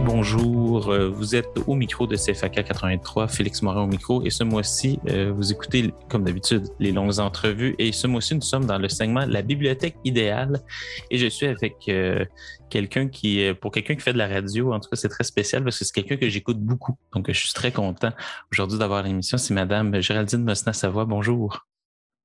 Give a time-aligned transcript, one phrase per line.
[0.00, 4.24] Bonjour, euh, vous êtes au micro de CFAK 83, Félix Morin au micro.
[4.24, 7.74] Et ce mois-ci, euh, vous écoutez, comme d'habitude, les longues entrevues.
[7.78, 10.60] Et ce mois-ci, nous sommes dans le segment La bibliothèque idéale.
[11.10, 12.24] Et je suis avec euh,
[12.70, 15.64] quelqu'un qui, pour quelqu'un qui fait de la radio, en tout cas, c'est très spécial
[15.64, 16.96] parce que c'est quelqu'un que j'écoute beaucoup.
[17.14, 18.12] Donc, je suis très content
[18.52, 19.36] aujourd'hui d'avoir l'émission.
[19.36, 21.06] C'est Madame Géraldine Mosna-Savoie.
[21.06, 21.66] Bonjour.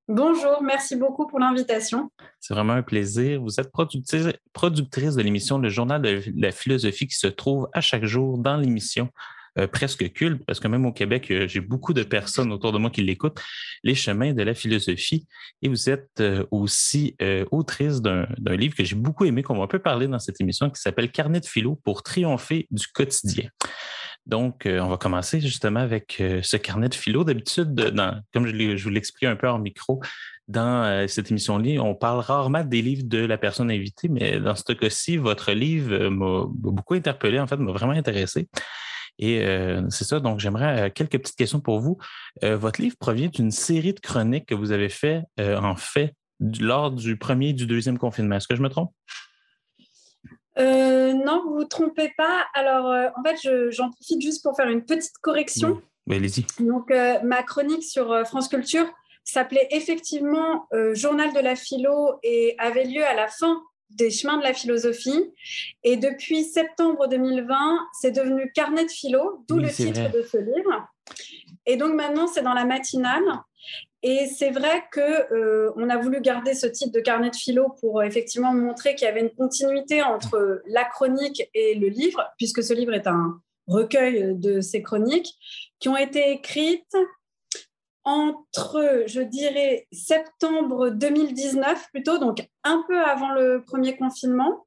[0.10, 2.12] Bonjour, merci beaucoup pour l'invitation.
[2.42, 3.42] C'est vraiment un plaisir.
[3.42, 8.04] Vous êtes productrice, de l'émission Le Journal de la philosophie qui se trouve à chaque
[8.04, 9.10] jour dans l'émission
[9.58, 12.80] euh, presque culte, parce que même au Québec, euh, j'ai beaucoup de personnes autour de
[12.80, 13.40] moi qui l'écoutent,
[13.84, 15.26] Les chemins de la philosophie.
[15.62, 17.16] Et vous êtes euh, aussi
[17.52, 20.70] autrice d'un livre que j'ai beaucoup aimé, qu'on va un peu parler dans cette émission,
[20.70, 23.50] qui s'appelle Carnet de philo pour triompher du quotidien.
[24.26, 27.24] Donc, euh, on va commencer justement avec euh, ce carnet de philo.
[27.24, 27.94] D'habitude,
[28.34, 30.02] comme je, vous l'expliquais un peu en micro,
[30.48, 34.56] dans euh, cette émission-là, on parle rarement des livres de la personne invitée, mais dans
[34.56, 38.48] ce cas-ci, votre livre m'a beaucoup interpellé, en fait, m'a vraiment intéressé.
[39.20, 39.46] Et
[39.90, 42.00] c'est ça, donc j'aimerais quelques petites questions pour vous.
[42.42, 46.16] Votre livre provient d'une série de chroniques que vous avez fait, en fait,
[46.60, 48.38] lors du premier et du deuxième confinement.
[48.38, 48.92] Est-ce que je me trompe?
[50.60, 52.46] Euh, non, vous vous trompez pas.
[52.54, 55.82] Alors, euh, en fait, je- j'en profite juste pour faire une petite correction.
[56.08, 56.46] Oui, allez-y.
[56.64, 58.86] Donc, euh, ma chronique sur France Culture
[59.24, 64.44] s'appelait effectivement Journal de la philo et avait lieu à la fin des chemins de
[64.44, 65.32] la philosophie.
[65.84, 70.10] Et depuis septembre 2020, c'est devenu Carnet de philo, d'où Oui, le titre vrai.
[70.10, 70.88] de ce livre.
[71.66, 73.24] Et donc maintenant, c'est dans la matinale.
[74.06, 77.70] Et c'est vrai que euh, on a voulu garder ce titre de carnet de philo
[77.80, 82.22] pour euh, effectivement montrer qu'il y avait une continuité entre la chronique et le livre,
[82.38, 85.34] puisque ce livre est un recueil de ces chroniques
[85.80, 86.98] qui ont été écrites
[88.04, 94.66] entre, je dirais, septembre 2019 plutôt, donc un peu avant le premier confinement,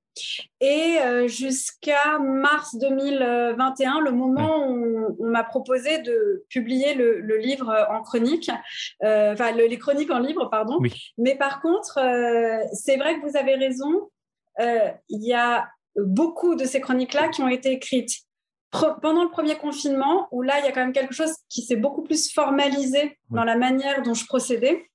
[0.60, 7.36] et euh, jusqu'à mars 2021, le moment où on, m'a proposé de publier le, le
[7.36, 8.50] livre en chronique,
[9.02, 10.78] euh, enfin le- les chroniques en livre, pardon.
[10.80, 10.92] Oui.
[11.18, 14.10] Mais par contre, euh, c'est vrai que vous avez raison,
[14.60, 18.12] euh, il y a beaucoup de ces chroniques-là qui ont été écrites
[19.00, 21.76] pendant le premier confinement, où là, il y a quand même quelque chose qui s'est
[21.76, 24.90] beaucoup plus formalisé dans la manière dont je procédais.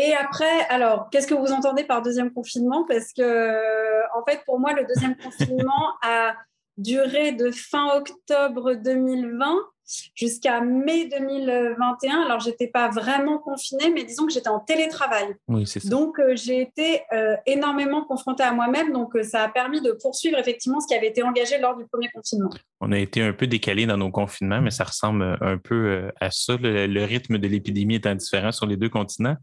[0.00, 2.84] Et après, alors, qu'est-ce que vous entendez par deuxième confinement?
[2.86, 6.34] Parce que, en fait, pour moi, le deuxième confinement a
[6.76, 9.56] duré de fin octobre 2020
[10.14, 12.22] jusqu'à mai 2021.
[12.22, 15.34] Alors, j'étais pas vraiment confinée, mais disons que j'étais en télétravail.
[15.48, 15.88] Oui, c'est ça.
[15.88, 18.92] Donc, euh, j'ai été euh, énormément confrontée à moi-même.
[18.92, 21.86] Donc, euh, ça a permis de poursuivre effectivement ce qui avait été engagé lors du
[21.86, 22.50] premier confinement.
[22.80, 26.30] On a été un peu décalé dans nos confinements, mais ça ressemble un peu à
[26.30, 26.56] ça.
[26.56, 29.36] Le, le rythme de l'épidémie étant différent sur les deux continents.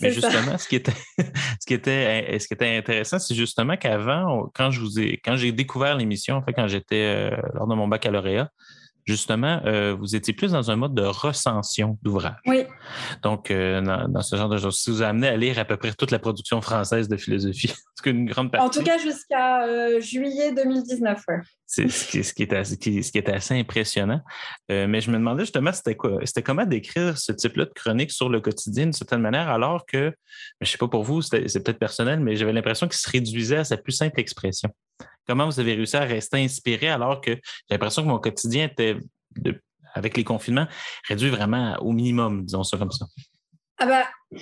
[0.00, 0.20] Mais ça.
[0.20, 4.70] justement, ce qui était, ce qui était, ce qui était intéressant, c'est justement qu'avant, quand
[4.70, 8.50] je vous ai, quand j'ai découvert l'émission, en fait, quand j'étais lors de mon baccalauréat,
[9.04, 12.36] justement, euh, vous étiez plus dans un mode de recension d'ouvrages.
[12.46, 12.64] Oui,
[13.22, 15.64] Donc, euh, dans, dans ce genre de choses, ça vous a amené à lire à
[15.64, 17.68] peu près toute la production française de philosophie.
[17.94, 18.66] Parce qu'une grande partie.
[18.66, 21.22] en tout cas jusqu'à euh, juillet 2019.
[21.28, 21.36] ouais.
[21.66, 24.20] C'est ce qui, ce qui était, assez- qui- ce qui était assez impressionnant.
[24.68, 26.18] Mais je me demandais justement, c'était quoi?
[26.24, 30.12] C'était comment décrire ce type-là de chronique sur le quotidien d'une certaine manière, alors que,
[30.60, 33.64] je sais pas pour vous, c'est peut-être personnel, mais j'avais l'impression qu'il se réduisait à
[33.64, 34.68] sa plus simple expression.
[35.26, 37.40] Comment vous avez réussi à rester inspiré alors que j'ai
[37.70, 38.96] l'impression que mon quotidien était,
[39.94, 40.66] avec les confinements,
[41.08, 43.06] réduit vraiment au minimum, disons ça comme ça?
[43.78, 44.38] Ah bah,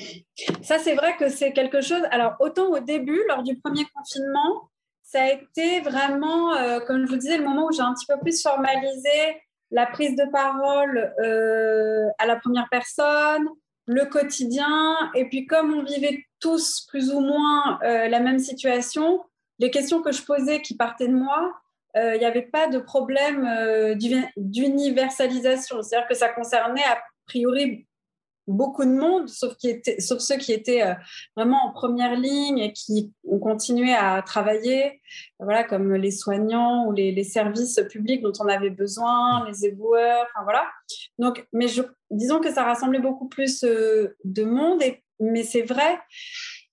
[0.62, 2.02] ça c'est vrai que c'est quelque chose.
[2.10, 4.70] Alors autant au début, lors du premier confinement,
[5.02, 8.06] ça a été vraiment, euh, comme je vous disais, le moment où j'ai un petit
[8.06, 13.48] peu plus formalisé la prise de parole euh, à la première personne,
[13.86, 19.20] le quotidien, et puis comme on vivait tous plus ou moins euh, la même situation,
[19.60, 21.52] les questions que je posais qui partaient de moi,
[21.96, 25.82] euh, il n'y avait pas de problème euh, d'uni- d'universalisation.
[25.82, 27.86] C'est-à-dire que ça concernait a priori
[28.46, 30.94] beaucoup de monde, sauf, qui sauf ceux qui étaient euh,
[31.36, 35.00] vraiment en première ligne et qui ont continué à travailler,
[35.38, 40.26] voilà, comme les soignants ou les, les services publics dont on avait besoin, les éboueurs,
[40.30, 40.66] enfin voilà.
[41.18, 45.98] Donc, mais je, disons que ça rassemblait beaucoup plus de monde, et, mais c'est vrai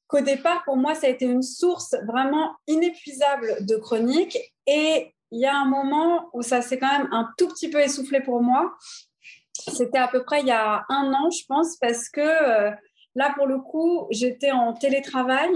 [0.07, 4.38] qu'au départ, pour moi, ça a été une source vraiment inépuisable de chroniques.
[4.65, 7.80] Et il y a un moment où ça s'est quand même un tout petit peu
[7.80, 8.74] essoufflé pour moi.
[9.54, 12.71] c'était à peu près il y a un an, je pense, parce que euh,
[13.15, 15.51] là, pour le coup, j'étais en télétravail.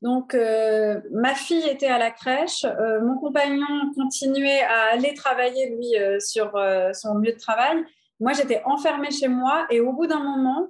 [0.00, 5.76] Donc, euh, ma fille était à la crèche, euh, mon compagnon continuait à aller travailler,
[5.76, 6.52] lui, sur
[6.94, 7.84] son lieu de travail.
[8.18, 10.68] Moi, j'étais enfermée chez moi et au bout d'un moment,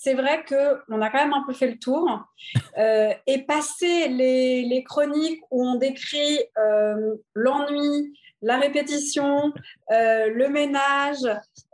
[0.00, 2.08] c'est vrai qu'on a quand même un peu fait le tour.
[2.78, 6.38] et passer les, les, chroniques où on décrit
[7.34, 8.12] l'ennui,
[8.42, 9.52] la répétition,
[9.90, 11.24] euh, le ménage,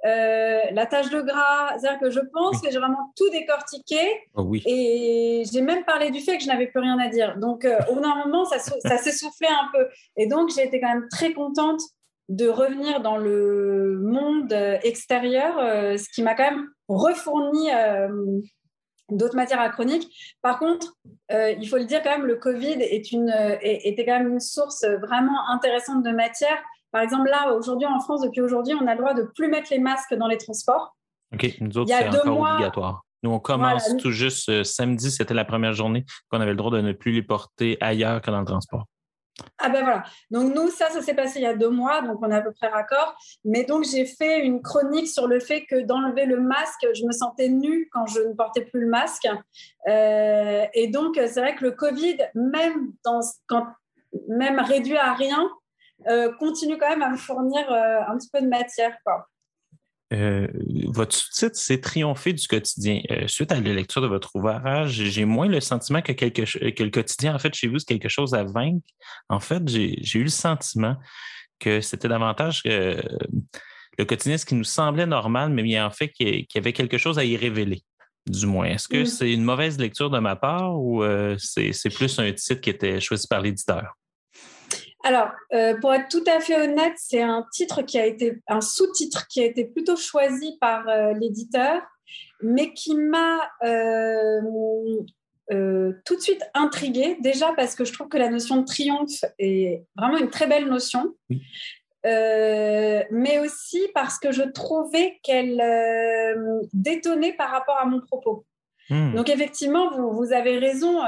[0.07, 1.79] euh, la tâche de gras.
[1.79, 4.01] C'est-à-dire que je pense que j'ai vraiment tout décortiqué.
[4.35, 4.63] Oh oui.
[4.67, 7.37] Et j'ai même parlé du fait que je n'avais plus rien à dire.
[7.39, 9.89] Donc, euh, au bout d'un moment, ça, ça s'est soufflé un peu.
[10.17, 11.81] Et donc, j'ai été quand même très contente
[12.29, 15.57] de revenir dans le monde extérieur,
[15.99, 17.69] ce qui m'a quand même refourni
[19.11, 20.37] d'autres matières achroniques.
[20.43, 20.95] Par contre,
[21.31, 24.41] euh, il faut le dire quand même, le Covid est une, était quand même une
[24.41, 26.57] source vraiment intéressante de matière.
[26.93, 29.69] Par exemple, là, aujourd'hui, en France, depuis aujourd'hui, on a le droit de plus mettre
[29.71, 30.97] les masques dans les transports.
[31.33, 33.03] OK, nous autres, c'est encore mois, obligatoire.
[33.23, 36.71] Nous, on commence tout juste euh, samedi, c'était la première journée qu'on avait le droit
[36.71, 38.85] de ne plus les porter ailleurs que dans le transport.
[39.59, 40.05] Ah ben voilà.
[40.31, 42.41] Donc nous, ça, ça s'est passé il y a deux mois, donc on est à
[42.41, 43.17] peu près raccord.
[43.45, 47.13] Mais donc j'ai fait une chronique sur le fait que d'enlever le masque, je me
[47.13, 49.27] sentais nue quand je ne portais plus le masque.
[49.89, 53.67] Euh, et donc c'est vrai que le Covid, même, quand,
[54.29, 55.51] même réduit à rien,
[56.09, 58.97] euh, continue quand même à me fournir euh, un petit peu de matière.
[59.05, 59.27] Quoi.
[60.15, 60.47] Euh,
[60.89, 63.01] votre sous-titre, c'est Triompher du quotidien.
[63.11, 66.83] Euh, suite à la lecture de votre ouvrage, j'ai moins le sentiment que, quelque, que
[66.83, 68.87] le quotidien, en fait, chez vous, c'est quelque chose à vaincre.
[69.29, 70.97] En fait, j'ai eu le sentiment
[71.59, 72.63] que c'était davantage
[73.99, 76.99] le quotidien, ce qui nous semblait normal, mais bien en fait qu'il y avait quelque
[76.99, 77.83] chose à y révéler,
[78.27, 78.67] du moins.
[78.67, 82.61] Est-ce que c'est une mauvaise lecture de ma part ou euh, c'est plus un titre
[82.61, 83.97] qui était choisi par l'éditeur?
[85.05, 88.63] Alors, euh, pour être tout à fait honnête, c'est un titre qui a été, un
[88.63, 91.83] sous-titre qui a été plutôt choisi par euh, l'éditeur,
[92.43, 94.41] mais qui m'a euh,
[96.07, 97.19] tout de suite intriguée.
[97.21, 100.69] Déjà parce que je trouve que la notion de triomphe est vraiment une très belle
[100.69, 101.15] notion.
[102.03, 105.63] mais aussi parce que je trouvais qu'elle
[106.73, 108.47] détonnait par rapport à mon propos.
[108.89, 109.15] Hmm.
[109.15, 111.03] Donc effectivement, vous, vous avez raison.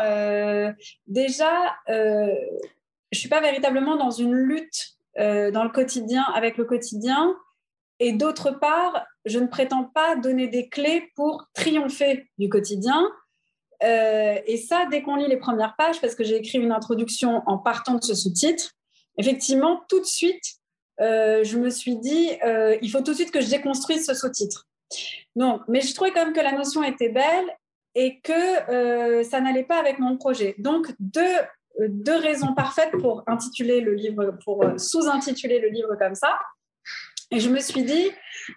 [1.07, 1.77] déjà,
[3.13, 7.35] je suis pas véritablement dans une lutte euh, dans le quotidien avec le quotidien.
[8.01, 13.11] Et d'autre part, je ne prétends pas donner des clés pour triompher du quotidien.
[13.83, 17.43] Euh, et ça, dès qu'on lit les premières pages, parce que j'ai écrit une introduction
[17.47, 18.73] en partant de ce sous-titre,
[19.17, 20.45] effectivement, tout de suite,
[21.01, 22.31] euh, je me suis dit,
[22.83, 24.67] il faut tout de suite que je déconstruise ce sous-titre.
[25.35, 27.51] Non, mais je trouvais quand même que la notion était belle
[27.95, 30.55] et que ça n'allait pas avec mon projet.
[30.59, 31.37] Donc, deux
[31.79, 36.39] deux raisons parfaites pour intituler le livre, pour euh, sous-intituler le livre comme ça.
[37.31, 38.11] Et je me suis dit,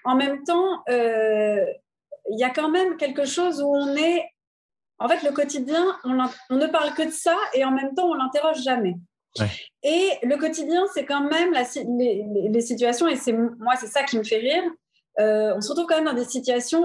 [0.03, 1.65] en même temps, euh,
[2.31, 4.23] il y a quand même quelque chose où on est.
[4.99, 8.15] En fait, le quotidien, on, ne parle que de ça et en même temps, on
[8.15, 8.95] l'interroge jamais.
[9.83, 11.63] Et le quotidien, c'est quand même la,
[12.51, 14.63] les, situations, et c'est moi, c'est ça qui me fait rire.
[15.19, 16.83] Euh, on se retrouve quand même dans des situations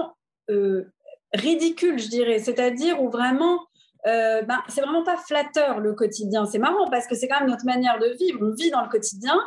[1.33, 3.59] ridicules, je dirais, c'est-à-dire où vraiment
[4.07, 6.45] euh, ben, c'est vraiment pas flatteur le quotidien.
[6.45, 8.39] C'est marrant parce que c'est quand même notre manière de vivre.
[8.41, 9.39] On vit dans le quotidien,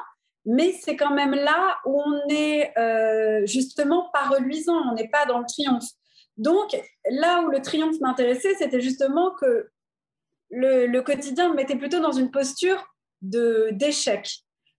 [0.45, 5.27] mais c'est quand même là où on est euh, justement pas reluisant, on n'est pas
[5.27, 5.91] dans le triomphe.
[6.37, 6.77] Donc
[7.11, 9.69] là où le triomphe m'intéressait, c'était justement que
[10.51, 12.83] le, quotidien me mettait plutôt dans une posture
[13.21, 14.29] d'échec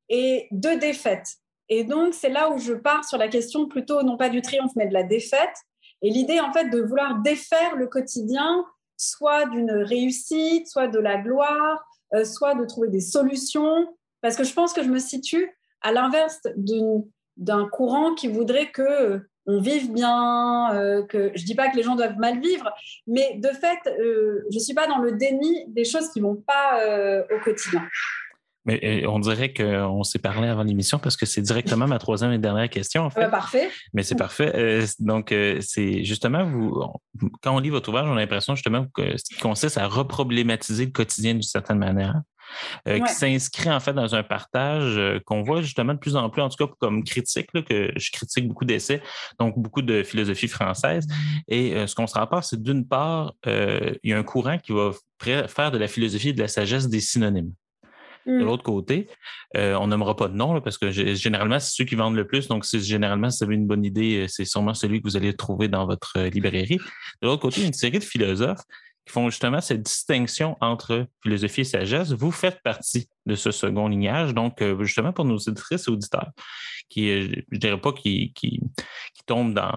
[0.09, 1.35] et de défaite.
[1.67, 4.71] Et donc c'est là où je pars sur la question plutôt non pas du triomphe
[4.75, 5.55] mais de la défaite.
[6.01, 8.65] Et l'idée en fait de vouloir défaire le quotidien
[8.99, 13.87] soit d'une réussite, soit de la gloire, euh, soit de trouver des solutions.
[14.21, 15.49] Parce que je pense que je me situe
[15.81, 16.41] à l'inverse
[17.37, 21.77] d'un courant qui voudrait que euh, on vive bien, euh, que je dis pas que
[21.77, 22.71] les gens doivent mal vivre,
[23.07, 23.79] mais de fait,
[24.51, 26.79] je suis pas dans le déni des choses qui vont pas
[27.31, 27.81] au quotidien.
[28.69, 32.37] Mais on dirait qu'on s'est parlé avant l'émission parce que c'est directement ma troisième et
[32.37, 33.05] dernière question.
[33.05, 33.27] En fait.
[33.29, 33.69] parfait.
[33.93, 34.51] Mais c'est parfait.
[34.55, 36.83] Euh, donc, euh, c'est justement, vous,
[37.41, 40.85] quand on lit votre ouvrage, on a l'impression justement que ce qui consiste à reproblématiser
[40.85, 42.21] le quotidien d'une certaine manière.
[42.87, 46.41] Euh, qui s'inscrit en fait dans un partage qu'on voit justement de plus en plus,
[46.41, 49.03] en tout cas comme critique, que je critique beaucoup d'essais,
[49.37, 51.05] donc beaucoup de philosophie française.
[51.47, 54.93] Et ce qu'on se rapporte, c'est d'une part, il y a un courant qui va
[55.47, 57.53] faire de la philosophie et de la sagesse des synonymes.
[58.29, 58.45] De mm.
[58.45, 59.07] l'autre côté,
[59.57, 62.47] euh, on nommera pas de nom parce que généralement, c'est ceux qui vendent le plus.
[62.47, 65.35] Donc, généralement, si vous avez une bonne idée, euh, c'est sûrement celui que vous allez
[65.35, 66.77] trouver dans votre euh, librairie.
[67.21, 68.61] De l'autre côté, il y a une série de philosophes
[69.05, 72.11] qui font justement cette distinction entre philosophie et sagesse.
[72.11, 76.29] Vous faites partie de ce second lignage, donc euh, justement pour nos éditrices et auditeurs,
[76.89, 78.59] qui, euh, je ne dirais pas qui, qui,
[79.25, 79.73] tombent dans...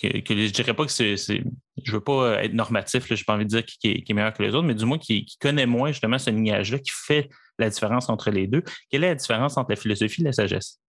[0.00, 3.46] Que, je dirais pas que c'est, je veux pas être normatif, je n'ai pas envie
[3.46, 5.90] de dire qui, est meilleur que les autres, mais du moins qui, qui connaît moins
[5.90, 8.62] justement ce lignage-là, qui fait la différence entre les deux.
[8.90, 10.80] Quelle est la différence entre la philosophie et la sagesse?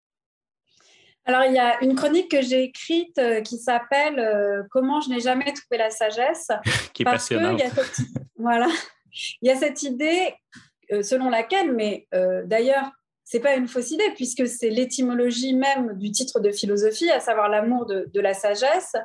[1.28, 5.10] Alors, il y a une chronique que j'ai écrite euh, qui s'appelle euh, Comment je
[5.10, 6.48] n'ai jamais trouvé la sagesse?
[6.94, 7.62] qui est passionnante.
[8.38, 8.68] voilà.
[9.42, 10.34] Il y a cette idée
[10.92, 12.08] euh, selon laquelle, mais
[12.46, 12.90] d'ailleurs,
[13.26, 17.50] c'est pas une fausse idée puisque c'est l'étymologie même du titre de philosophie, à savoir
[17.50, 18.96] l'amour de, de, la sagesse,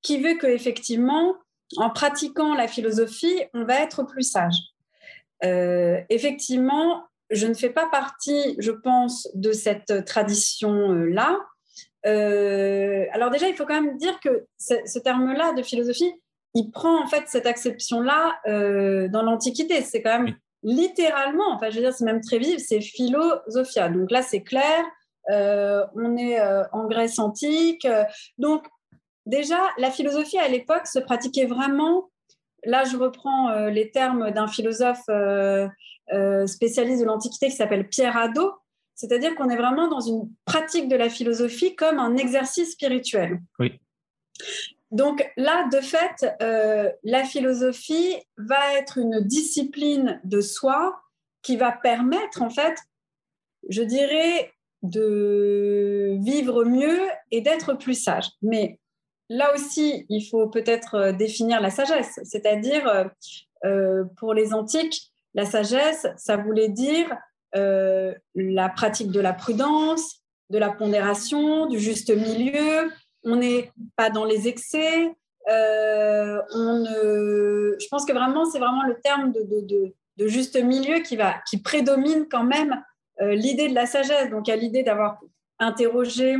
[0.00, 1.34] qui veut que effectivement,
[1.76, 4.56] en pratiquant la philosophie, on va être plus sage.
[5.42, 11.38] Effectivement, je ne fais pas partie, je pense, de cette tradition-là.
[12.06, 16.12] Euh, alors déjà, il faut quand même dire que ce, terme-là de philosophie,
[16.54, 19.82] il prend en fait cette acception-là euh, dans l'Antiquité.
[19.82, 23.88] C'est quand même littéralement, enfin je veux dire, c'est même très vif, c'est philosophia.
[23.88, 24.84] Donc là, c'est clair,
[25.30, 26.40] euh, on est
[26.72, 27.86] en Grèce antique.
[28.38, 28.66] donc
[29.26, 32.08] déjà, la philosophie à l'époque se pratiquait vraiment.
[32.66, 35.08] Là, je reprends les termes d'un philosophe
[36.46, 38.52] spécialiste de l'Antiquité qui s'appelle Pierre Hadot,
[38.94, 43.40] c'est-à-dire qu'on est vraiment dans une pratique de la philosophie comme un exercice spirituel.
[43.58, 43.78] Oui.
[44.90, 50.98] Donc là, de fait, euh, la philosophie va être une discipline de soi
[51.42, 52.76] qui va permettre, en fait,
[53.68, 58.28] je dirais, de vivre mieux et d'être plus sage.
[58.42, 58.78] Mais
[59.28, 63.10] là aussi, il faut peut-être euh, définir la sagesse, c'est-à-dire,
[63.64, 67.14] euh, pour les antiques, la sagesse, ça voulait dire
[67.54, 72.90] euh, la pratique de la prudence, de la pondération, du juste milieu.
[73.22, 75.10] On n'est pas dans les excès.
[75.48, 81.58] Euh, je pense que vraiment, c'est vraiment le terme de, juste milieu qui, va, qui
[81.62, 82.82] prédomine quand même
[83.20, 84.30] euh, l'idée de la sagesse.
[84.30, 85.20] Donc, a l'idée d'avoir
[85.58, 86.36] interrogé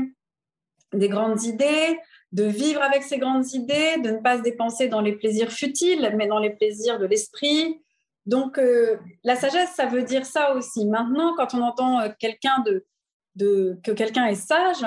[0.92, 1.98] des grandes idées,
[2.32, 6.12] de vivre avec ces grandes idées, de ne pas se dépenser dans les plaisirs futiles,
[6.16, 7.80] mais dans les plaisirs de l'esprit,
[8.26, 10.84] donc, euh, la sagesse, ça veut dire ça aussi.
[10.84, 12.62] Maintenant, quand on entend euh, quelqu'un
[13.38, 14.84] de, que quelqu'un est sage,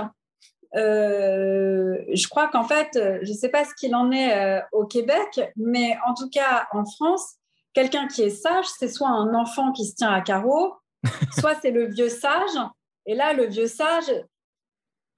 [0.76, 5.42] euh, je crois qu'en fait, je ne sais pas ce qu'il en est au Québec,
[5.56, 7.36] mais en tout cas en France,
[7.74, 10.74] quelqu'un qui est sage, c'est soit un enfant qui se tient à carreau,
[11.40, 12.60] soit c'est le vieux sage.
[13.06, 14.12] Et là, le vieux sage,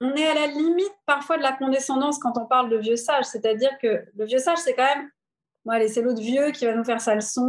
[0.02, 3.24] on est à la limite parfois de la condescendance quand on parle de vieux sage.
[3.24, 5.08] C'est-à-dire que le vieux sage, c'est quand même
[5.64, 7.48] Bon, allez, c'est l'autre vieux qui va nous faire sa leçon.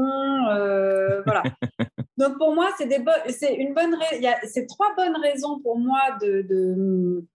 [0.51, 1.43] Euh, voilà.
[2.17, 2.85] Donc, pour moi, c'est,
[3.55, 7.25] une bonne il y a c'est trois bonnes raisons pour moi de, de,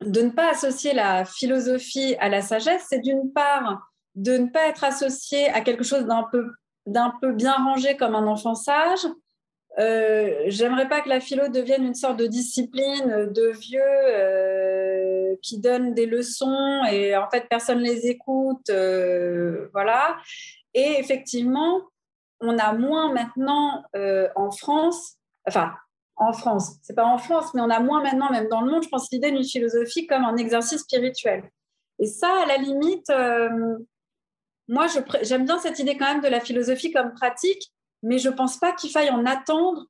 [0.00, 2.86] de, ne pas associer la philosophie à la sagesse.
[2.88, 6.50] C'est d'une part de ne pas être associé à quelque chose d'un peu,
[6.86, 9.06] d'un peu bien rangé comme un enfant sage.
[9.78, 15.60] Euh, j'aimerais pas que la philo devienne une sorte de discipline de vieux euh, qui
[15.60, 20.16] donne des leçons et en fait personne les écoute, euh, voilà.
[20.74, 21.82] Et effectivement,
[22.40, 23.84] on a moins maintenant
[24.34, 25.72] en France, enfin
[26.16, 28.82] en France, c'est pas en France, mais on a moins maintenant même dans le monde,
[28.82, 31.50] je pense l'idée d'une philosophie comme un exercice spirituel.
[31.98, 33.10] Et ça, à la limite,
[34.68, 34.86] moi
[35.22, 38.58] j'aime bien cette idée quand même de la philosophie comme pratique mais je ne pense
[38.58, 39.86] pas qu'il faille en attendre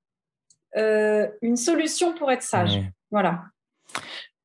[0.76, 2.80] euh, une solution pour être sage.
[3.10, 3.44] Voilà.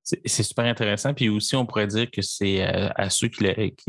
[0.06, 1.16] C'est super intéressant.
[1.16, 3.44] Puis aussi, on pourrait dire que c'est euh, à, ceux qui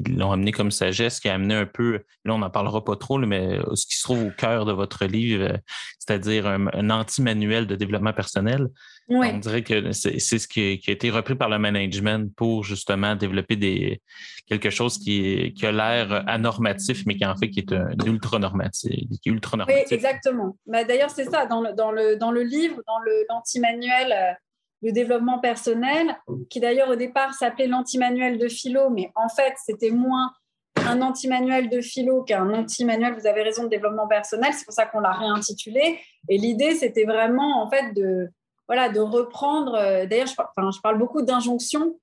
[0.08, 3.18] l'ont amené comme sagesse qui a amené un peu, là, on n'en parlera pas trop,
[3.18, 5.58] mais euh, ce qui se trouve au cœur de votre livre,
[5.98, 8.68] c'est-à-dire un, anti-manuel de développement personnel.
[9.10, 13.56] On dirait que c'est ce qui, a été repris par le management pour justement développer
[13.56, 14.00] des,
[14.48, 18.90] quelque chose qui, a l'air anormatif, mais qui en fait qui est un ultra normatif.
[19.26, 20.56] Ultra Oui, exactement.
[20.66, 24.38] D'ailleurs, c'est ça, dans le, dans, le, dans le livre, dans l'anti-manuel
[24.86, 26.16] le développement personnel,
[26.48, 30.32] qui d'ailleurs au départ s'appelait l'anti-manuel de philo, mais en fait c'était moins
[30.76, 34.86] un anti-manuel de philo qu'un anti-manuel, vous avez raison, de développement personnel, c'est pour ça
[34.86, 35.98] qu'on l'a réintitulé.
[36.28, 38.28] Et l'idée c'était vraiment en fait de,
[38.68, 41.98] voilà, de reprendre, euh, d'ailleurs je, parle beaucoup d'injonction,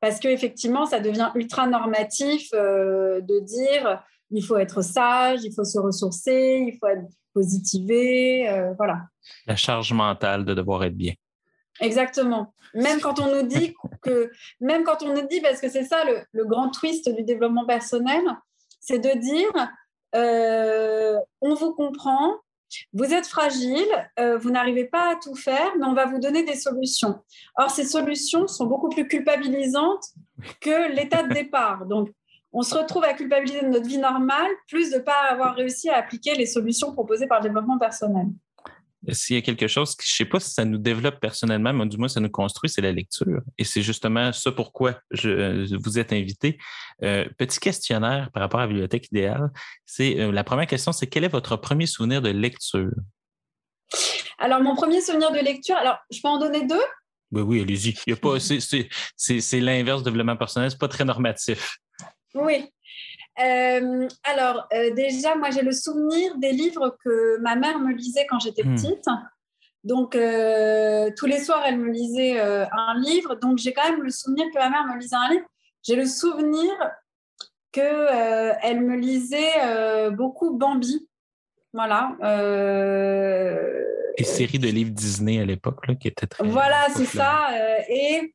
[0.00, 5.64] parce qu'effectivement ça devient ultra normatif euh, de dire il faut être sage, il faut
[5.64, 9.04] se ressourcer, il faut être positivé, euh, voilà.
[9.46, 11.14] La charge mentale de devoir être bien.
[11.80, 12.54] Exactement.
[12.74, 14.30] Même quand on nous dit que,
[14.60, 18.22] même quand on nous dit, parce que c'est ça le, grand twist du développement personnel,
[18.80, 19.68] c'est de dire,
[20.14, 22.34] euh, on vous comprend,
[22.92, 26.42] vous êtes fragile, euh, vous n'arrivez pas à tout faire, mais on va vous donner
[26.42, 27.20] des solutions.
[27.56, 30.04] Or, ces solutions sont beaucoup plus culpabilisantes
[30.60, 31.86] que l'état de départ.
[31.86, 32.10] Donc,
[32.52, 35.90] on se retrouve à culpabiliser de notre vie normale, plus de ne pas avoir réussi
[35.90, 38.26] à appliquer les solutions proposées par le développement personnel.
[39.12, 41.86] S'il y a quelque chose, je ne sais pas si ça nous développe personnellement, mais
[41.86, 43.40] du moins ça nous construit, c'est la lecture.
[43.58, 46.58] Et c'est justement ça pourquoi je, vous êtes invité.
[47.02, 49.50] Euh, petit questionnaire par rapport à la bibliothèque idéale.
[49.84, 52.90] C'est euh, la première question, c'est quel est votre premier souvenir de lecture?
[54.38, 56.84] Alors, mon premier souvenir de lecture, alors je peux en donner deux?
[57.32, 57.94] Oui, oui, allez-y.
[59.16, 61.78] C'est l'inverse de développement personnel, c'est pas très normatif.
[62.34, 62.70] Oui.
[63.38, 68.26] Euh, alors, euh, déjà, moi, j'ai le souvenir des livres que ma mère me lisait
[68.26, 68.74] quand j'étais hmm.
[68.74, 69.04] petite.
[69.84, 73.36] Donc, euh, tous les soirs, elle me lisait un livre.
[73.36, 75.46] Donc, j'ai quand même le souvenir que ma mère me lisait un livre.
[75.82, 76.72] J'ai le souvenir
[77.70, 81.08] qu'elle elle me lisait beaucoup Bambi.
[81.72, 82.16] Voilà.
[84.18, 86.42] Les séries de livres Disney à l'époque, qui étaient très.
[86.44, 87.50] Voilà, c'est ça.
[87.88, 88.34] et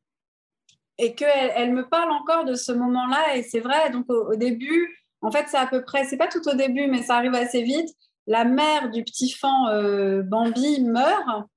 [1.01, 3.36] et qu'elle elle me parle encore de ce moment-là.
[3.36, 6.48] Et c'est vrai, donc au, début, en fait, c'est à peu près, c'est pas tout
[6.48, 7.89] au début, mais ça arrive assez vite.
[8.27, 11.48] La mère du petit fan euh, Bambi meurt.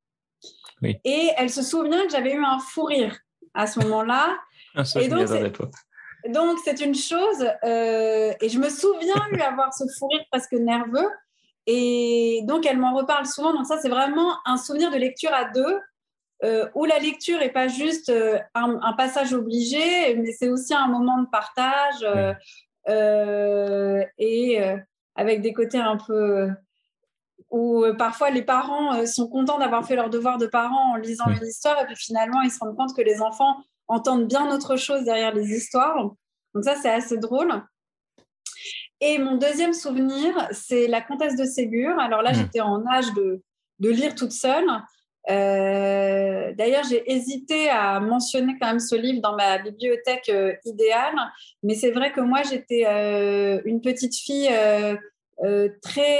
[0.82, 3.16] Et elle se souvient que j'avais eu un fou rire
[3.52, 4.36] à ce moment-là.
[4.76, 5.28] Ah, et donc,
[6.30, 7.48] donc, c'est une chose.
[7.62, 11.08] Euh, et je me souviens lui avoir ce fou rire presque nerveux.
[11.68, 13.54] Et donc, elle m'en reparle souvent.
[13.54, 15.78] Donc, ça, c'est vraiment un souvenir de lecture à deux
[16.42, 20.88] euh, où la lecture n'est pas juste euh, un, passage obligé, mais c'est aussi un
[20.88, 22.04] moment de partage
[22.88, 24.60] euh, et
[25.14, 26.50] avec des côtés un peu
[27.50, 31.46] où parfois les parents sont contents d'avoir fait leur devoir de parents en lisant une
[31.46, 35.04] histoire et puis finalement ils se rendent compte que les enfants entendent bien autre chose
[35.04, 35.96] derrière les histoires.
[36.52, 37.62] Donc ça c'est assez drôle.
[39.00, 41.98] Et mon deuxième souvenir, c'est La Comtesse de Ségur.
[41.98, 42.36] Alors là, mmh.
[42.36, 43.42] j'étais en âge de,
[43.80, 44.66] de, lire toute seule.
[45.30, 51.14] Euh, d'ailleurs, j'ai hésité à mentionner quand même ce livre dans ma bibliothèque euh, idéale,
[51.62, 54.50] mais c'est vrai que moi, j'étais euh, une petite fille
[55.82, 56.18] très,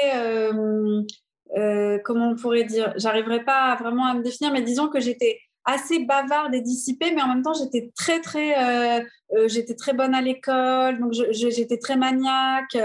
[2.04, 6.00] comment on pourrait dire, j'arriverai pas vraiment à me définir, mais disons que j'étais assez
[6.00, 9.04] bavarde et dissipée, mais en même temps, j'étais très, très,
[9.46, 12.76] j'étais très bonne à l'école, donc j'étais très maniaque.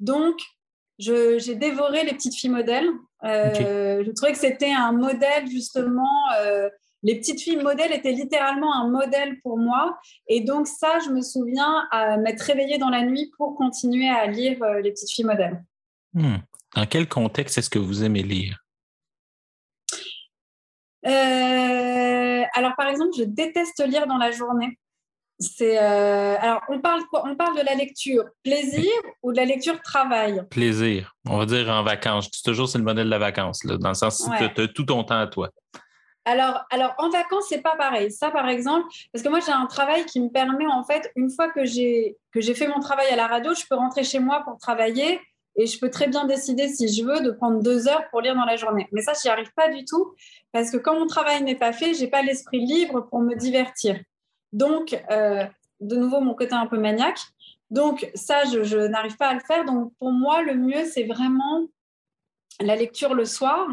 [0.00, 0.38] Donc,
[0.98, 2.88] j'ai dévoré les petites filles modèles.
[3.26, 6.30] Euh, je trouvais que c'était un modèle justement.
[6.40, 6.68] Euh,
[7.02, 9.98] les petites filles modèles étaient littéralement un modèle pour moi.
[10.28, 14.26] Et donc ça, je me souviens à m'être réveillée dans la nuit pour continuer à
[14.26, 15.62] lire euh, les petites filles modèles.
[16.14, 16.36] Hmm.
[16.74, 18.62] Dans quel contexte est-ce que vous aimez lire?
[22.54, 24.78] Alors par exemple, je déteste lire dans la journée.
[25.38, 28.90] C'est euh, alors on parle On parle de la lecture plaisir
[29.22, 30.42] ou de la lecture travail?
[30.50, 31.14] Plaisir.
[31.28, 32.30] On va dire en vacances.
[32.42, 35.04] Toujours c'est le modèle de la vacance dans le sens où tu as tout ton
[35.04, 35.50] temps à toi.
[36.26, 38.10] Alors, alors en vacances, c'est pas pareil.
[38.10, 41.30] Ça, par exemple, parce que moi, j'ai un travail qui me permet, en fait, une
[41.30, 44.18] fois que j'ai que j'ai fait mon travail à la radio, je peux rentrer chez
[44.18, 45.20] moi pour travailler
[45.54, 48.34] et je peux très bien décider, si je veux, de prendre deux heures pour lire
[48.34, 48.88] dans la journée.
[48.90, 50.14] Mais ça, j'y arrive pas du tout
[50.52, 53.96] parce que quand mon travail n'est pas fait, j'ai pas l'esprit libre pour me divertir.
[54.56, 55.44] Donc, euh,
[55.80, 57.20] de nouveau, mon côté un peu maniaque.
[57.70, 59.66] Donc, ça, je, n'arrive pas à le faire.
[59.66, 61.66] Donc, pour moi, le mieux, c'est vraiment
[62.60, 63.68] la lecture le soir.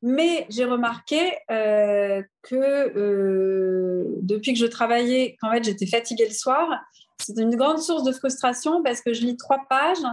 [0.00, 6.34] Mais j'ai remarqué euh, que euh, depuis que je travaillais, qu'en fait, j'étais fatiguée le
[6.34, 6.70] soir,
[7.18, 10.06] c'est une grande source de frustration parce que je lis trois pages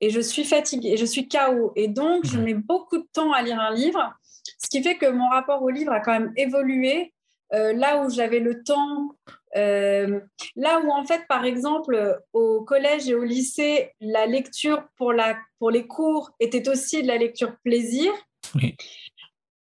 [0.00, 1.72] et je suis fatiguée, et je suis KO.
[1.76, 4.14] Et donc, je mets beaucoup de temps à lire un livre,
[4.58, 7.12] ce qui fait que mon rapport au livre a quand même évolué
[7.54, 9.10] euh, là où j'avais le temps,
[9.56, 10.20] euh,
[10.56, 15.36] là où en fait, par exemple, au collège et au lycée, la lecture pour, la,
[15.58, 18.12] pour les cours était aussi de la lecture plaisir.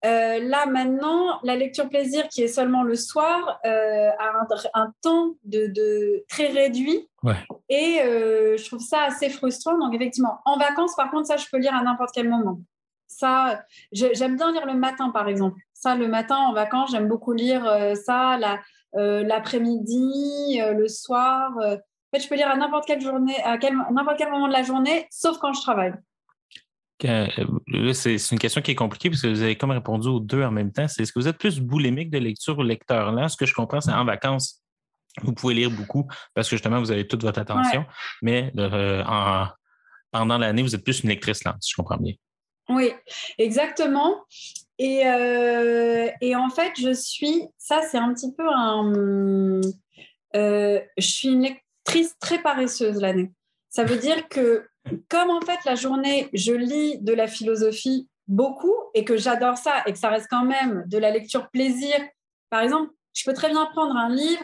[0.03, 6.23] Euh, là maintenant, la lecture plaisir qui est seulement le soir a un, temps de,
[6.27, 7.07] très réduit
[7.69, 9.77] et je trouve ça assez frustrant.
[9.77, 12.59] Donc effectivement, en vacances, par contre, ça, je peux lire à n'importe quel moment.
[13.11, 15.59] Ça, j'aime bien lire le matin, par exemple.
[15.73, 18.55] Ça, le matin en vacances, j'aime beaucoup lire euh, ça, euh,
[18.93, 21.51] l'après-midi, euh, le soir.
[21.57, 24.63] En fait, je peux lire à n'importe quelle journée, à n'importe quel moment de la
[24.63, 25.93] journée, sauf quand je travaille.
[27.93, 30.51] c'est une question qui est compliquée parce que vous avez comme répondu aux deux en
[30.51, 30.87] même temps.
[30.87, 33.11] C'est est-ce que vous êtes plus boulimique de lecture ou lecteur?
[33.11, 34.61] Là, ce que je comprends, c'est en vacances,
[35.21, 37.85] vous pouvez lire beaucoup parce que justement, vous avez toute votre attention.
[38.21, 38.51] Mais
[40.11, 42.13] pendant l'année, vous êtes plus une lectrice lente, si je comprends bien.
[42.69, 42.91] Oui,
[43.37, 44.25] exactement.
[44.81, 49.61] Euh, et, en fait, je suis, ça c'est un petit peu un...
[50.35, 53.31] Euh, je suis une lectrice très paresseuse l'année.
[53.69, 54.65] Ça veut dire que
[55.09, 59.83] comme en fait la journée, je lis de la philosophie beaucoup et que j'adore ça
[59.85, 61.95] et que ça reste quand même de la lecture plaisir.
[62.49, 64.43] Par exemple, je peux très bien prendre un livre.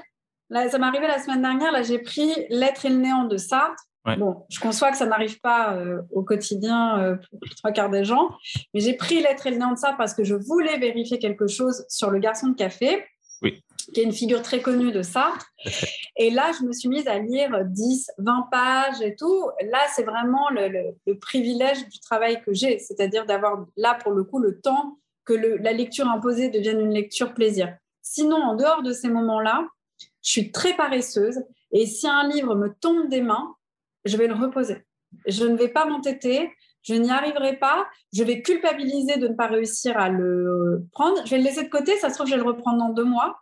[0.50, 3.38] Là, ça m'est arrivé la semaine dernière, là j'ai pris L'être et le néant de
[3.38, 3.84] Sartre.
[4.16, 8.06] Bon, je conçois que ça n'arrive pas euh, au quotidien euh, pour trois quarts des
[8.06, 8.30] gens,
[8.74, 11.48] mais j'ai pris l'être et le néant de ça parce que je voulais vérifier quelque
[11.48, 13.04] chose sur le garçon de café,
[13.42, 15.34] qui est une figure très connue de ça.
[16.18, 19.50] Et là, je me suis mise à lire 10, 20 pages et tout.
[19.70, 24.40] Là, c'est vraiment le, privilège du travail que j'ai, c'est-à-dire d'avoir là, pour le coup,
[24.40, 27.76] le temps que la lecture imposée devienne une lecture plaisir.
[28.02, 29.68] Sinon, en dehors de ces moments-là,
[30.24, 31.44] je suis très paresseuse.
[31.72, 33.57] Et si un livre me tombe des mains,
[34.06, 34.84] je vais le reposer.
[35.26, 36.52] Je ne vais pas m'entêter,
[36.84, 41.32] je n'y arriverai pas, je vais culpabiliser de ne pas réussir à le prendre, je
[41.32, 43.40] vais le laisser de côté, ça se trouve, je vais le reprendre dans deux mois,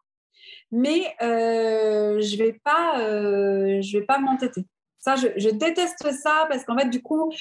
[0.72, 4.66] mais euh, je ne vais pas, euh, je vais pas m'entêter.
[5.00, 7.32] Ça, je, déteste ça parce qu'en fait, du coup,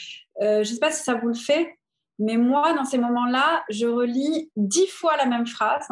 [0.42, 1.78] euh, je ne sais pas si ça vous le fait,
[2.18, 5.88] mais moi, dans ces moments-là, je relis dix fois la même phrase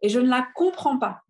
[0.00, 1.20] et je ne la comprends pas.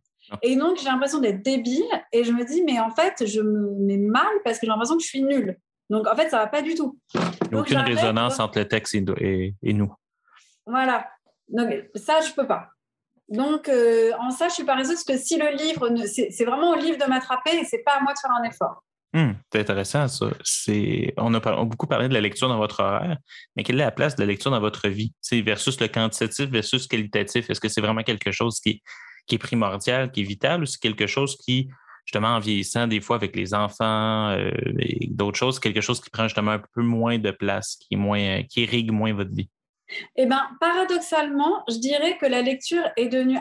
[0.43, 3.75] Et donc, j'ai l'impression d'être débile et je me dis, mais en fait, je me
[3.85, 5.57] mets mal parce que j'ai l'impression que je suis nulle.
[5.89, 6.99] Donc, en fait, ça ne va pas du tout.
[7.15, 9.93] Il n'y a aucune résonance entre le texte et, et, nous.
[10.67, 11.09] Voilà.
[11.49, 12.69] Donc, ça, je ne peux pas.
[13.29, 16.77] Donc, euh, en ça, je suis paresseuse parce que si le livre, c'est vraiment au
[16.77, 18.85] livre de m'attraper et ce n'est pas à moi de faire un effort.
[19.13, 20.27] Hmm, c'est intéressant, ça.
[21.17, 23.19] On a, on a, beaucoup parlé de la lecture dans votre horaire,
[23.57, 25.13] mais quelle est la place de la lecture dans votre vie?
[25.21, 27.51] C'est versus le quantitatif versus qualitatif.
[27.51, 28.83] Est-ce que c'est vraiment quelque chose qui,
[29.27, 31.71] qui est primordial, qui est vital, ou c'est quelque chose qui,
[32.05, 36.11] justement, en vieillissant des fois avec les enfants euh, et d'autres choses, quelque chose qui
[36.11, 39.49] prend justement un peu moins de place, qui, est moins, qui irrigue moins votre vie?
[40.17, 42.83] Eh bien, paradoxalement, je dirais que la lecture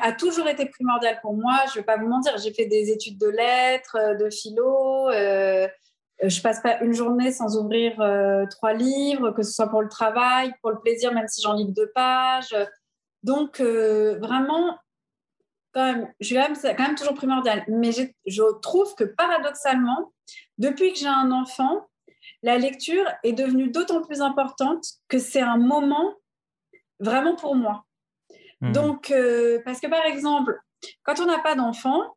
[0.01, 1.59] a toujours été primordiale pour moi.
[1.67, 5.09] Je ne vais pas vous mentir, j'ai fait des études de lettres, euh, de philo.
[5.09, 5.67] Euh,
[6.21, 9.89] je passe pas une journée sans ouvrir euh, trois livres, que ce soit pour le
[9.89, 12.55] travail, pour le plaisir, même si j'en lis deux pages.
[13.23, 14.77] Donc, vraiment,
[15.73, 17.63] quand même, je quand même, c'est quand même toujours primordial.
[17.67, 20.13] Mais je trouve que paradoxalement,
[20.57, 21.87] depuis que j'ai un enfant,
[22.43, 26.15] la lecture est devenue d'autant plus importante que c'est un moment
[26.99, 27.85] vraiment pour moi.
[28.61, 28.71] Hmm.
[28.71, 30.59] Donc, euh, parce que par exemple,
[31.03, 32.15] quand on n'a pas d'enfant,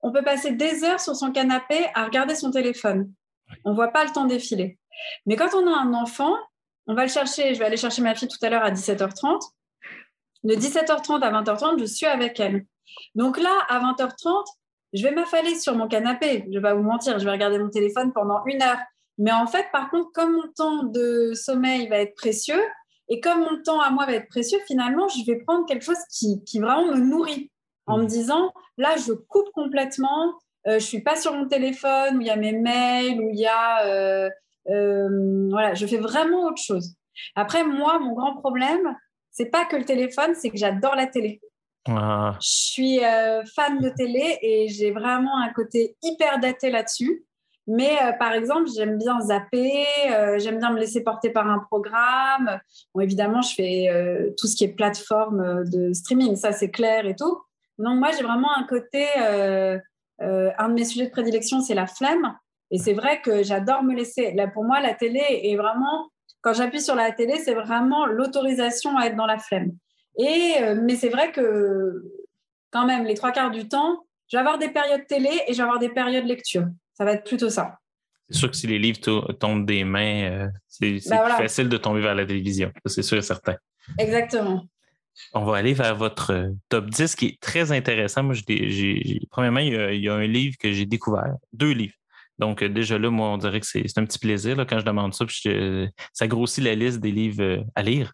[0.00, 3.12] on peut passer des heures sur son canapé à regarder son téléphone.
[3.64, 4.78] On ne voit pas le temps défiler.
[5.26, 6.36] Mais quand on a un enfant,
[6.86, 7.54] on va le chercher.
[7.54, 9.40] Je vais aller chercher ma fille tout à l'heure à 17h30.
[10.44, 12.64] De 17h30 à 20h30, je suis avec elle.
[13.14, 14.44] Donc là, à 20h30,
[14.92, 16.44] je vais m'affaler sur mon canapé.
[16.46, 18.78] Je ne vais pas vous mentir, je vais regarder mon téléphone pendant une heure.
[19.18, 22.62] Mais en fait, par contre, comme mon temps de sommeil va être précieux,
[23.08, 25.98] et comme mon temps à moi va être précieux, finalement, je vais prendre quelque chose
[26.10, 27.50] qui, qui vraiment me nourrit
[27.86, 28.06] en me mmh.
[28.06, 30.34] disant, là, je coupe complètement,
[30.66, 33.30] euh, je ne suis pas sur mon téléphone où il y a mes mails, où
[33.30, 33.86] il y a...
[33.86, 34.30] Euh,
[34.68, 36.94] euh, voilà, je fais vraiment autre chose.
[37.34, 38.94] Après, moi, mon grand problème,
[39.38, 41.40] c'est pas que le téléphone, c'est que j'adore la télé.
[41.88, 42.36] Ah.
[42.42, 42.98] Je suis
[43.54, 47.24] fan de télé et j'ai vraiment un côté hyper daté là-dessus.
[47.68, 51.58] Mais euh, par exemple, j'aime bien zapper, euh, j'aime bien me laisser porter par un
[51.58, 52.58] programme.
[52.94, 57.04] Bon, évidemment, je fais euh, tout ce qui est plateforme de streaming, ça c'est clair
[57.06, 57.38] et tout.
[57.76, 62.34] Donc moi, j'ai vraiment un côté, un de mes sujets de prédilection, c'est la flemme.
[62.70, 64.32] Et c'est vrai que j'adore me laisser.
[64.32, 66.08] Là, pour moi, la télé est vraiment,
[66.40, 69.72] quand j'appuie sur la télé, c'est vraiment l'autorisation à être dans la flemme.
[70.18, 72.02] Et, mais c'est vrai que
[72.70, 75.58] quand même, les trois quarts du temps, je vais avoir des périodes télé et je
[75.58, 76.66] vais avoir des périodes lecture.
[76.94, 77.78] Ça va être plutôt ça.
[78.28, 79.00] C'est sûr que si les livres
[79.32, 82.70] tombent des mains, euh, c'est bah, plus facile de tomber vers la télévision.
[82.84, 83.56] C'est sûr et certain.
[83.98, 84.64] Exactement.
[85.32, 88.22] On va aller vers votre euh, top 10 qui est très intéressant.
[88.22, 88.34] Moi,
[89.30, 91.94] premièrement, il y, a, un livre que j'ai découvert, deux livres.
[92.38, 95.14] Donc, euh, déjà là, moi, on dirait que c'est un petit plaisir quand je demande
[95.14, 95.24] ça.
[96.12, 98.12] ça grossit la liste des livres à lire.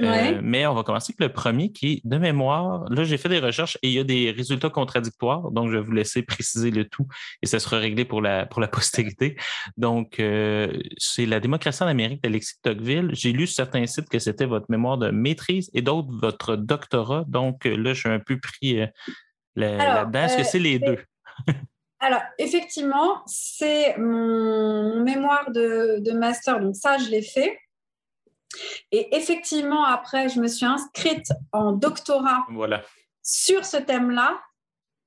[0.00, 2.84] Euh, mais on va commencer avec le premier qui est de mémoire.
[2.90, 5.50] Là, j'ai fait des recherches et il y a des résultats contradictoires.
[5.50, 7.06] Donc, je vais vous laisser préciser le tout
[7.42, 9.36] et ça sera réglé pour la, pour la postérité.
[9.76, 13.10] Donc, euh, c'est La démocratie en Amérique d'Alexis Tocqueville.
[13.12, 17.24] J'ai lu sur certains sites que c'était votre mémoire de maîtrise et d'autres votre doctorat.
[17.28, 18.86] Donc, là, je suis un peu pris euh,
[19.56, 20.24] là-dedans.
[20.24, 20.98] Est-ce que c'est les deux?
[22.02, 26.58] Alors, effectivement, c'est mon mémoire de, de, master.
[26.58, 27.56] Donc, ça, je l'ai fait.
[28.90, 32.44] Et effectivement, après, je me suis inscrite en doctorat
[33.22, 34.40] sur ce thème-là,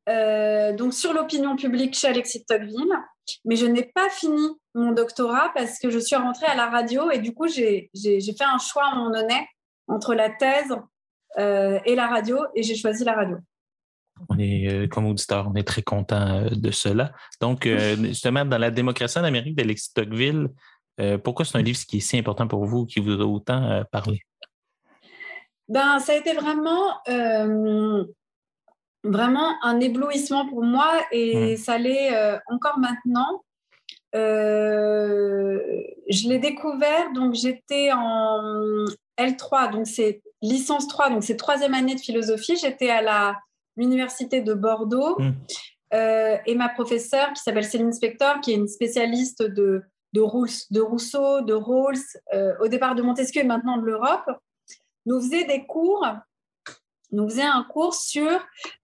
[0.08, 2.96] euh, donc sur l'opinion publique chez Alexis Tocqueville.
[3.44, 7.12] Mais je n'ai pas fini mon doctorat parce que je suis rentrée à la radio
[7.12, 9.50] et du coup, j'ai fait un choix à moment donné
[9.90, 10.74] entre la thèse
[11.40, 13.38] euh, et la radio et j'ai choisi la radio.
[14.30, 17.12] On est, euh, comme auditeur, on est très content de cela.
[17.42, 20.50] Donc, justement, dans la démocratie en Amérique d'Alexis Tocqueville,
[21.00, 23.64] euh, pourquoi c'est un livre qui est si important pour vous, qui vous a autant
[23.64, 24.22] euh, parlé?
[25.68, 28.06] Ben, ça a été vraiment, euh,
[29.04, 31.58] vraiment un éblouissement pour moi et mmh.
[31.58, 33.44] ça l'est encore maintenant.
[34.14, 34.30] je
[36.30, 38.86] l'ai découvert, donc j'étais en
[39.18, 42.56] L3, donc c'est licence 3, donc c'est troisième année de philosophie.
[42.58, 43.36] J'étais à la
[43.76, 45.34] l'université de Bordeaux hmm.
[46.46, 49.84] et ma professeure qui s'appelle Céline Spector, qui est une spécialiste de,
[50.14, 50.22] de,
[50.72, 51.98] de Rousseau, de Rawls,
[52.60, 54.30] au départ de Montesquieu et maintenant de l'Europe,
[55.06, 56.06] nous faisait des cours
[57.12, 58.30] nous faisait un cours sur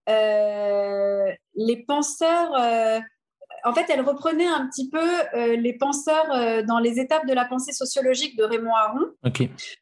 [0.09, 2.55] euh, les penseurs.
[2.59, 2.99] Euh,
[3.63, 7.45] en fait, elle reprenait un petit peu euh, les penseurs dans les étapes de la
[7.45, 9.05] pensée sociologique de Raymond Aron.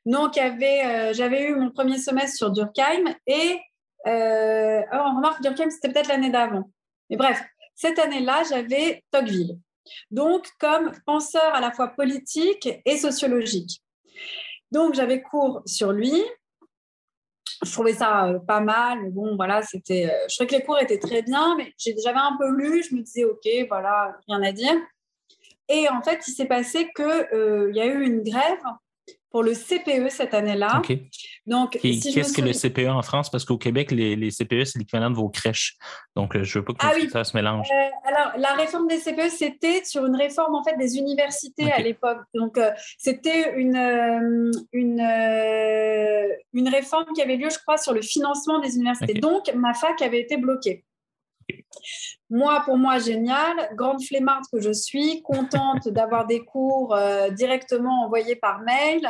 [0.05, 3.59] Donc, j'avais eu mon premier semestre sur Durkheim et
[4.05, 6.69] oh, on remarque Durkheim, c'était peut-être l'année d'avant.
[7.09, 7.41] Mais bref,
[7.75, 9.59] cette année-là, j'avais Tocqueville.
[10.11, 13.81] Donc, comme penseur à la fois politique et sociologique.
[14.71, 16.23] Donc, j'avais cours sur lui
[17.63, 19.11] je trouvais ça euh, pas mal.
[19.11, 20.09] bon, voilà, c'était.
[20.09, 22.83] Euh, je trouvais que les cours étaient très bien, mais j'avais un peu lu.
[22.83, 24.75] Je me disais, ok, voilà, rien à dire.
[25.67, 28.63] Et en fait, il s'est passé qu'il euh, y a eu une grève
[29.31, 30.81] pour le CPE cette année-là.
[31.45, 33.29] Donc, qu'est-ce que le CPE en France?
[33.29, 35.77] Parce qu'au Québec, les, les CPE, c'est l'équivalent de vos crèches.
[36.15, 37.67] Donc, euh, je ne veux pas que ah ça se mélange.
[37.71, 41.79] Euh, alors, la réforme des CPE, c'était sur une réforme en fait des universités à
[41.79, 42.19] l'époque.
[42.33, 45.01] Donc, euh, c'était une, une,
[46.53, 49.13] une réforme qui avait lieu, je crois, sur le financement des universités.
[49.13, 50.85] Donc, ma fac avait été bloquée.
[52.29, 53.69] Moi, pour moi, génial.
[53.75, 59.01] Grande flemmarde que je suis, contente d'avoir des cours euh, directement envoyés par mail,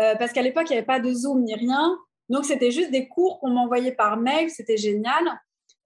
[0.00, 1.96] euh, parce qu'à l'époque, il n'y avait pas de Zoom ni rien.
[2.28, 4.50] Donc, c'était juste des cours qu'on m'envoyait par mail.
[4.50, 5.22] C'était génial.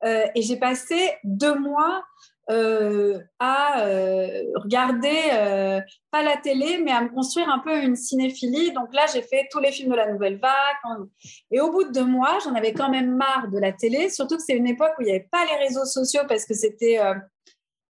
[0.04, 2.02] Euh, et j'ai passé deux mois
[2.50, 7.94] euh, à euh, regarder, euh, pas la télé, mais à me construire un peu une
[7.94, 8.72] cinéphilie.
[8.72, 11.06] Donc là, j'ai fait tous les films de la nouvelle vague.
[11.52, 14.36] Et au bout de deux mois, j'en avais quand même marre de la télé, surtout
[14.36, 16.98] que c'est une époque où il n'y avait pas les réseaux sociaux parce que c'était,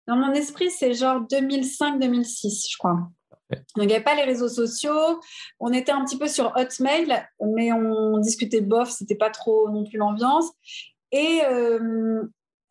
[0.09, 2.99] dans mon esprit, c'est genre 2005-2006, je crois.
[3.51, 5.21] Donc, il n'y avait pas les réseaux sociaux.
[5.61, 9.85] On était un petit peu sur Hotmail, mais on discutait bof, c'était pas trop non
[9.85, 10.51] plus l'ambiance.
[11.12, 11.42] Et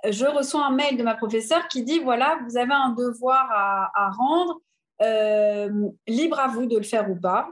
[0.05, 4.10] je reçois un mail de ma professeure qui dit voilà, vous avez un devoir à,
[4.12, 4.62] rendre,
[5.01, 5.69] euh,
[6.07, 7.49] libre à vous de le faire ou pas.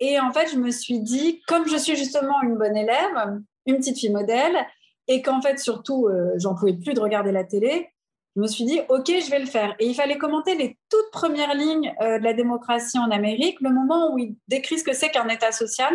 [0.00, 3.76] Et en fait, je me suis dit, comme je suis justement une bonne élève, une
[3.76, 4.56] petite fille modèle,
[5.08, 7.88] et qu'en fait, surtout, euh, j'en pouvais plus de regarder la télé,
[8.34, 9.74] je me suis dit, OK, je vais le faire.
[9.78, 13.70] Et il fallait commenter les toutes premières lignes euh, de la démocratie en Amérique, le
[13.70, 15.94] moment où il décrit ce que c'est qu'un État social.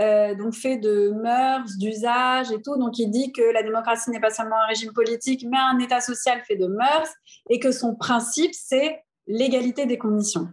[0.00, 2.76] Euh, donc fait de mœurs, d'usages et tout.
[2.76, 6.00] Donc il dit que la démocratie n'est pas seulement un régime politique, mais un État
[6.00, 7.12] social fait de mœurs
[7.50, 10.48] et que son principe, c'est l'égalité des conditions.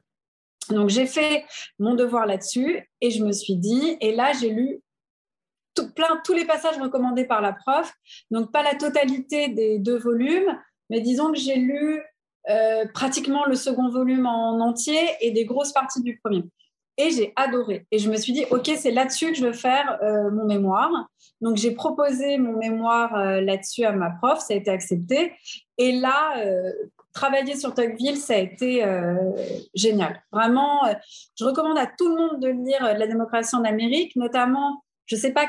[0.69, 1.45] Donc j'ai fait
[1.77, 4.81] mon devoir là-dessus et je me suis dit, et là j'ai lu
[5.93, 7.93] plein, tous les passages recommandés par la prof,
[8.31, 10.57] donc pas la totalité des deux volumes,
[10.89, 12.01] mais disons que j'ai lu
[12.49, 16.43] euh, pratiquement le second volume en entier et des grosses parties du premier.
[16.97, 17.85] Et j'ai adoré.
[17.91, 20.89] Et je me suis dit, OK, c'est là-dessus que je veux faire euh, mon mémoire.
[21.41, 25.33] Donc, j'ai proposé mon mémoire euh, là-dessus à ma prof, ça a été accepté.
[25.77, 26.71] Et là, euh,
[27.13, 28.83] travailler sur Tocqueville, ça a été
[29.73, 30.21] génial.
[30.31, 30.81] Vraiment,
[31.37, 35.21] je recommande à tout le monde de lire La démocratie en Amérique, notamment, je ne
[35.21, 35.45] sais pas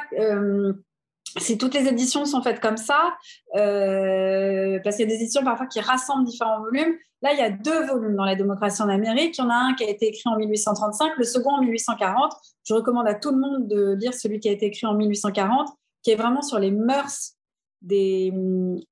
[1.38, 3.14] si toutes les éditions sont faites comme ça,
[3.56, 6.94] euh, parce qu'il y a des éditions parfois qui rassemblent différents volumes.
[7.22, 9.38] Là, il y a deux volumes dans la démocratie en Amérique.
[9.38, 12.32] Il y en a un qui a été écrit en 1835, le second en 1840.
[12.64, 15.68] Je recommande à tout le monde de lire celui qui a été écrit en 1840,
[16.02, 17.35] qui est vraiment sur les mœurs
[17.82, 18.32] des,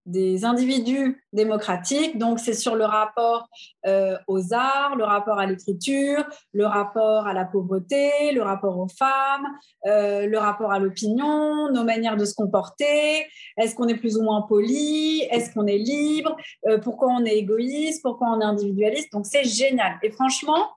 [0.07, 2.19] des, individus démocratiques.
[2.19, 3.49] Donc, c'est sur le rapport
[3.87, 8.89] euh, aux arts, le rapport à l'écriture, le rapport à la pauvreté, le rapport aux
[8.89, 9.47] femmes,
[9.87, 13.27] euh, le rapport à l'opinion, nos manières de se comporter.
[13.57, 15.23] Est-ce qu'on est plus ou moins poli?
[15.31, 16.37] Est-ce qu'on est libre?
[16.69, 18.03] Euh, Pourquoi on est égoïste?
[18.03, 19.13] Pourquoi on est individualiste?
[19.13, 19.99] Donc, c'est génial.
[20.03, 20.71] Et franchement,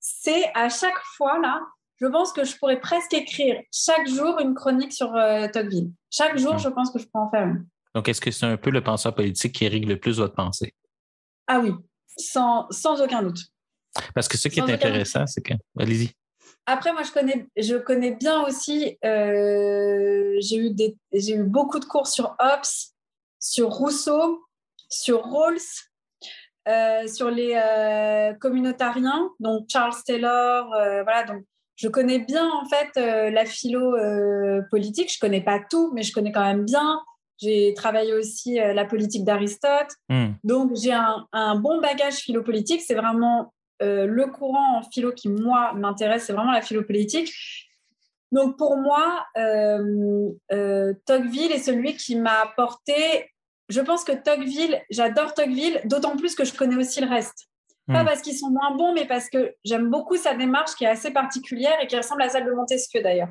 [0.00, 1.60] c'est à chaque fois là,
[2.00, 5.92] je pense que je pourrais presque écrire chaque jour une chronique sur euh, Tocqueville.
[6.10, 6.58] Chaque jour, hmm.
[6.58, 7.66] je pense que je peux en faire une.
[7.94, 10.74] Donc, est-ce que c'est un peu le penseur politique qui irrigue le plus votre pensée?
[11.46, 11.72] Ah oui,
[12.16, 13.40] sans, sans aucun doute.
[14.14, 15.54] Parce que ce qui est intéressant, c'est que.
[15.78, 16.10] Allez-y.
[16.66, 18.96] Après, moi, je connais, je connais bien aussi.
[19.04, 22.62] Euh, j'ai eu, des, eu beaucoup de cours sur Hobbes,
[23.40, 24.44] sur Rousseau,
[24.88, 25.58] sur Rawls,
[26.68, 30.68] euh, sur les communautariens, donc Charles Taylor.
[30.68, 31.44] voilà, donc
[31.80, 35.10] je connais bien en fait euh, la philo euh, politique.
[35.12, 37.00] Je connais pas tout, mais je connais quand même bien.
[37.38, 39.88] J'ai travaillé aussi euh, la politique d'Aristote.
[40.10, 40.32] Hmm.
[40.44, 42.82] Donc j'ai un, bon bagage philo-politique.
[42.82, 46.24] C'est vraiment le courant en philo qui, moi, m'intéresse.
[46.24, 47.32] C'est vraiment la philo politique.
[48.30, 49.24] Donc pour moi,
[50.50, 53.30] Tocqueville est celui qui m'a apporté.
[53.70, 57.49] Je pense que Tocqueville, j'adore Tocqueville, d'autant plus que je connais aussi le reste.
[57.86, 60.88] Pas parce qu'ils sont moins bons, mais parce que j'aime beaucoup sa démarche qui est
[60.88, 63.30] assez particulière et qui ressemble à celle de Montesquieu d'ailleurs.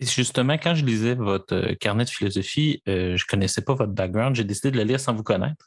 [0.00, 3.92] Justement, quand je lisais votre euh, carnet de philosophie, euh, je ne connaissais pas votre
[3.92, 4.36] background.
[4.36, 5.66] J'ai décidé de le lire sans vous connaître.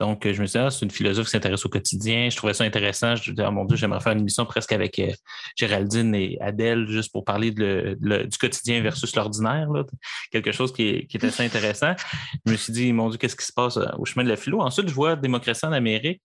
[0.00, 2.30] Donc, euh, je me suis dit, ah, c'est une philosophe qui s'intéresse au quotidien.
[2.30, 3.14] Je trouvais ça intéressant.
[3.14, 4.98] Je me disais, oh mon Dieu, j'aimerais faire une émission presque avec
[5.54, 9.68] Géraldine et Adèle, juste pour parler de du quotidien versus l'ordinaire.
[10.30, 11.94] Quelque chose qui est, qui est, assez intéressant.
[12.46, 14.62] Je me suis dit, mon Dieu, qu'est-ce qui se passe au chemin de la philo?
[14.62, 16.22] Ensuite, je vois démocratie en Amérique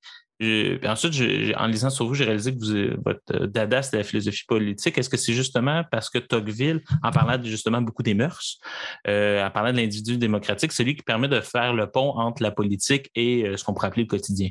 [0.86, 1.14] ensuite,
[1.58, 4.98] en lisant sur vous, j'ai réalisé que vous, votre euh, dada, c'est la philosophie politique.
[4.98, 8.60] Est-ce que c'est justement parce que Tocqueville, en parlant justement beaucoup des mœurs,
[9.08, 12.44] euh, en parlant de l'individu démocratique, c'est lui qui permet de faire le pont entre
[12.44, 14.50] la politique et euh, ce qu'on pourrait appeler le quotidien?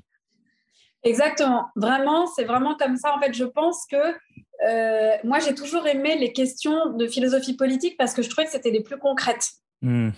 [1.05, 1.67] Exactement.
[1.75, 3.15] Vraiment, c'est vraiment comme ça.
[3.17, 8.15] En fait, je pense que moi, j'ai toujours aimé les questions de philosophie politique parce
[8.15, 9.49] que je trouvais que c'était les plus concrètes.
[9.81, 10.11] Hmm.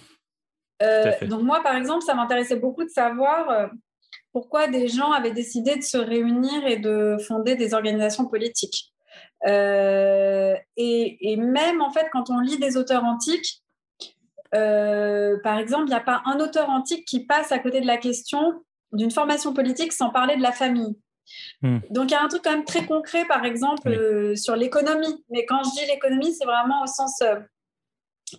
[1.23, 3.71] donc moi, par exemple, ça m'intéressait beaucoup de savoir
[4.35, 8.93] pourquoi des gens avaient décidé de se réunir et de fonder des organisations politiques.
[9.47, 13.63] Euh, et, même en fait, quand on lit des auteurs antiques,
[14.57, 17.87] euh, par exemple, il n'y a pas un auteur antique qui passe à côté de
[17.87, 20.97] la question d'une formation politique sans parler de la famille.
[21.63, 21.79] Hmm.
[21.91, 25.25] Donc il y a un truc quand même très concret, par exemple, euh, sur l'économie.
[25.31, 27.23] Mais quand je dis l'économie, c'est vraiment au sens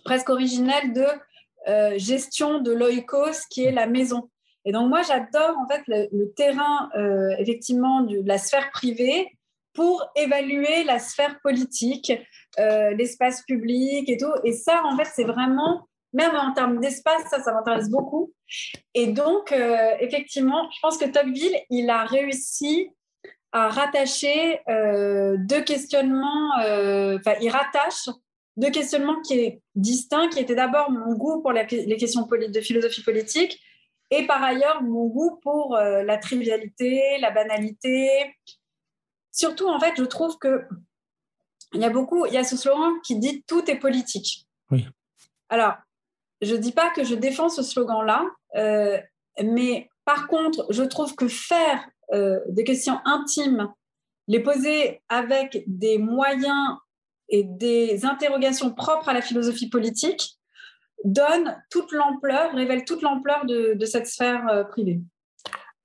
[0.04, 1.06] presque originel de
[1.98, 4.28] gestion de l'oikos, qui est la maison.
[4.66, 9.30] Et donc, moi, j'adore en fait le, terrain, euh, effectivement, de la sphère privée
[9.72, 12.12] pour évaluer la sphère politique,
[12.58, 14.32] euh, l'espace public et tout.
[14.42, 18.32] Et ça, en fait, c'est vraiment, même en termes d'espace, ça, ça m'intéresse beaucoup.
[18.94, 22.90] Et donc, euh, effectivement, je pense que Tocqueville, il a réussi
[23.52, 28.10] à rattacher deux questionnements, enfin, il rattache
[28.58, 33.02] deux questionnements qui est distincts, qui étaient d'abord mon goût pour les questions de philosophie
[33.02, 33.58] politique
[34.10, 38.34] et par ailleurs, mon goût pour euh, la trivialité, la banalité.
[39.32, 40.66] Surtout, en fait, je trouve que
[41.72, 44.46] il y a beaucoup, il y a ce slogan qui dit tout est politique.
[44.70, 44.86] Oui.
[45.48, 45.74] Alors,
[46.40, 48.24] je ne dis pas que je défends ce slogan-là,
[48.56, 48.98] euh,
[49.42, 53.72] mais par contre, je trouve que faire euh, des questions intimes,
[54.28, 56.76] les poser avec des moyens
[57.28, 60.35] et des interrogations propres à la philosophie politique,
[61.04, 65.00] donne toute l'ampleur, révèle toute l'ampleur de, cette sphère euh, privée.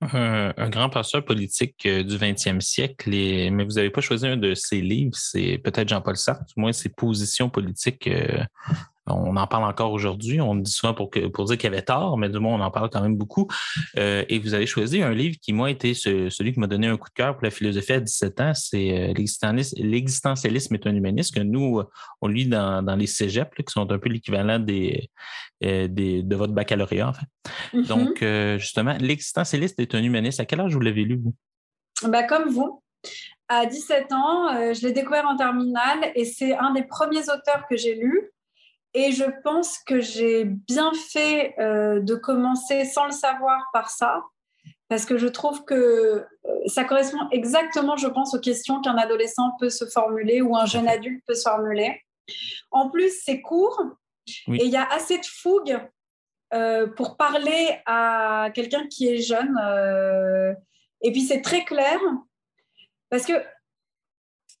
[0.00, 4.52] Un, grand penseur politique euh, du 20e siècle, mais vous n'avez pas choisi un de
[4.54, 8.42] ses livres, c'est peut-être Jean-Paul Sartre, du moins ses positions politiques euh,
[9.06, 10.40] on en parle encore aujourd'hui.
[10.40, 12.60] On dit souvent pour, que, pour dire qu'il y avait tort, mais du moins, on
[12.60, 13.48] en parle quand même beaucoup.
[13.98, 16.96] Euh, et vous avez choisi un livre qui, moi, été celui qui m'a donné un
[16.96, 18.52] coup de cœur pour la philosophie à 17 ans.
[18.54, 21.82] C'est euh, L'existentialisme est un humaniste que nous,
[22.20, 25.10] on lit dans, les cégeps, qui sont un peu l'équivalent des,
[25.64, 27.26] euh, des, de votre baccalauréat, en fait.
[27.74, 27.86] Mm-hmm.
[27.88, 28.24] Donc,
[28.60, 30.38] justement, L'existentialiste est un humaniste.
[30.38, 31.34] À quel âge vous l'avez lu, vous?
[32.08, 32.82] Bah, comme vous.
[33.48, 37.76] À 17 ans, je l'ai découvert en terminale et c'est un des premiers auteurs que
[37.76, 38.31] j'ai lu.
[38.94, 44.22] Et je pense que j'ai bien fait euh, de commencer sans le savoir par ça,
[44.88, 46.24] parce que je trouve que euh,
[46.66, 50.88] ça correspond exactement, je pense, aux questions qu'un adolescent peut se formuler ou un jeune
[50.88, 52.02] adulte peut se formuler.
[52.70, 53.82] En plus, c'est court
[54.48, 55.80] et il y a assez de fougue
[56.52, 59.56] euh, pour parler à quelqu'un qui est jeune.
[61.00, 61.98] et puis, c'est très clair,
[63.08, 63.32] parce que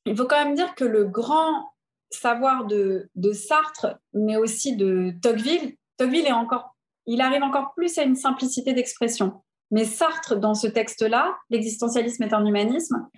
[0.04, 1.71] il faut quand même dire que le grand
[2.14, 8.02] savoir de, Sartre, mais aussi de Tocqueville, Tocqueville est encore, il arrive encore plus à
[8.02, 9.42] une simplicité d'expression.
[9.70, 13.08] Mais Sartre, dans ce texte-là, l'existentialisme est un humanisme,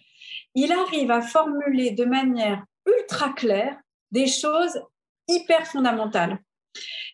[0.55, 3.77] il arrive à formuler de manière ultra claire
[4.11, 4.81] des choses
[5.29, 6.39] hyper fondamentales.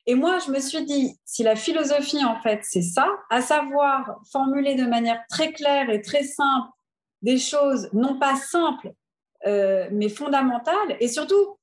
[0.06, 4.20] Et moi, je me suis dit, si la philosophie, en fait, c'est ça, à savoir
[4.32, 6.70] formuler de manière très claire et très simple
[7.22, 8.92] des choses, non pas simples,
[9.46, 11.58] euh, mais fondamentales, et surtout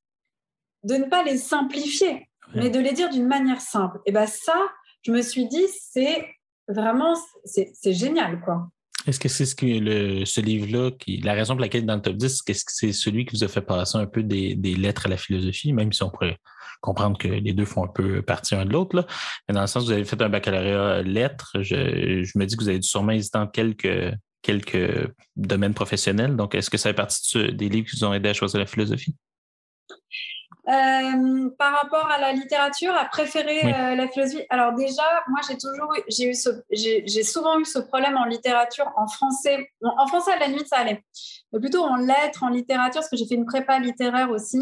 [0.87, 3.99] de ne pas les simplifier, mais de les dire d'une manière simple.
[4.05, 4.57] Et bien ça,
[5.01, 6.25] je me suis dit, c'est
[6.67, 8.69] vraiment, c'est génial, quoi.
[9.05, 12.01] Est-ce que c'est ce que le, ce livre-là, qui, la raison pour laquelle dans le
[12.01, 15.05] top 10, est-ce que c'est celui qui vous a fait passer un peu des, lettres
[15.05, 16.37] à la philosophie, même si on pourrait
[16.81, 19.05] comprendre que les deux font un peu partie l'un de l'autre,
[19.47, 22.57] mais dans le sens où vous avez fait un baccalauréat lettres, je, je me dis
[22.57, 26.35] que vous avez dû sûrement hésiter en quelques, quelques domaines professionnels.
[26.35, 28.65] Donc, est-ce que ça fait partie des livres qui vous ont aidé à choisir la
[28.65, 29.15] philosophie?
[30.67, 34.45] Euh, par rapport à la littérature, à préférer euh, la philosophie.
[34.49, 36.35] Alors déjà, moi j'ai toujours, j'ai eu
[37.05, 39.71] j'ai souvent eu ce problème en littérature, en français.
[39.81, 41.01] en français à la limite ça allait,
[41.53, 44.61] mais plutôt en lettres, en littérature, parce que j'ai fait une prépa littéraire aussi.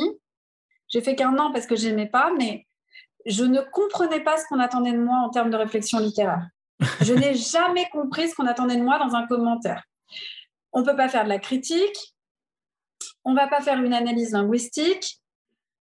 [0.90, 2.68] J'ai fait qu'un an parce que j'aimais pas, mais
[3.26, 6.46] je ne comprenais pas ce qu'on attendait de moi en termes de réflexion littéraire.
[7.02, 9.84] Je n'ai jamais compris ce qu'on attendait de moi dans un commentaire
[10.76, 12.16] on ne peut pas faire de la critique,
[13.24, 15.22] on ne va pas faire une analyse linguistique.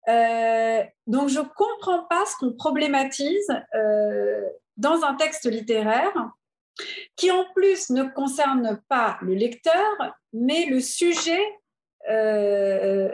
[0.09, 4.43] Euh, donc, je ne comprends pas ce qu'on problématise euh,
[4.77, 6.13] dans un texte littéraire
[7.17, 9.97] qui, en plus, ne concerne pas le lecteur,
[10.33, 11.43] mais le sujet,
[12.11, 13.09] euh,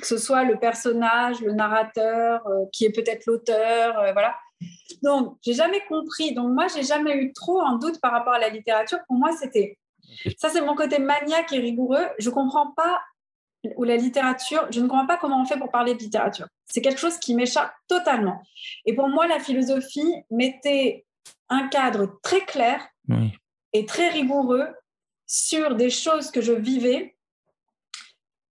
[0.00, 4.36] que ce soit le personnage, le narrateur, qui est peut-être l'auteur, voilà.
[5.02, 6.32] Donc, j'ai jamais compris.
[6.32, 8.98] Donc, moi, j'ai jamais eu trop un doute par rapport à la littérature.
[9.08, 9.76] Pour moi, c'était
[10.38, 12.06] ça, c'est mon côté maniaque et rigoureux.
[12.18, 13.00] Je comprends pas
[13.76, 16.46] ou la littérature, je ne comprends pas comment on fait pour parler de littérature.
[16.66, 18.42] C'est quelque chose qui m'échappe totalement.
[18.86, 21.04] Et pour moi, la philosophie mettait
[21.48, 22.80] un cadre très clair
[23.72, 24.68] et très rigoureux
[25.26, 27.16] sur des choses que je vivais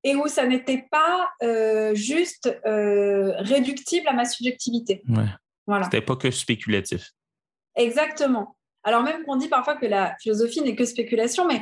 [0.03, 5.01] et où ça n'était pas euh, juste euh, réductible à ma subjectivité.
[5.09, 5.25] Ouais.
[5.67, 5.85] Voilà.
[5.85, 7.11] C'était pas que spéculatif.
[7.75, 8.55] Exactement.
[8.83, 11.59] Alors même qu'on dit parfois que la philosophie n'est que spéculation, mais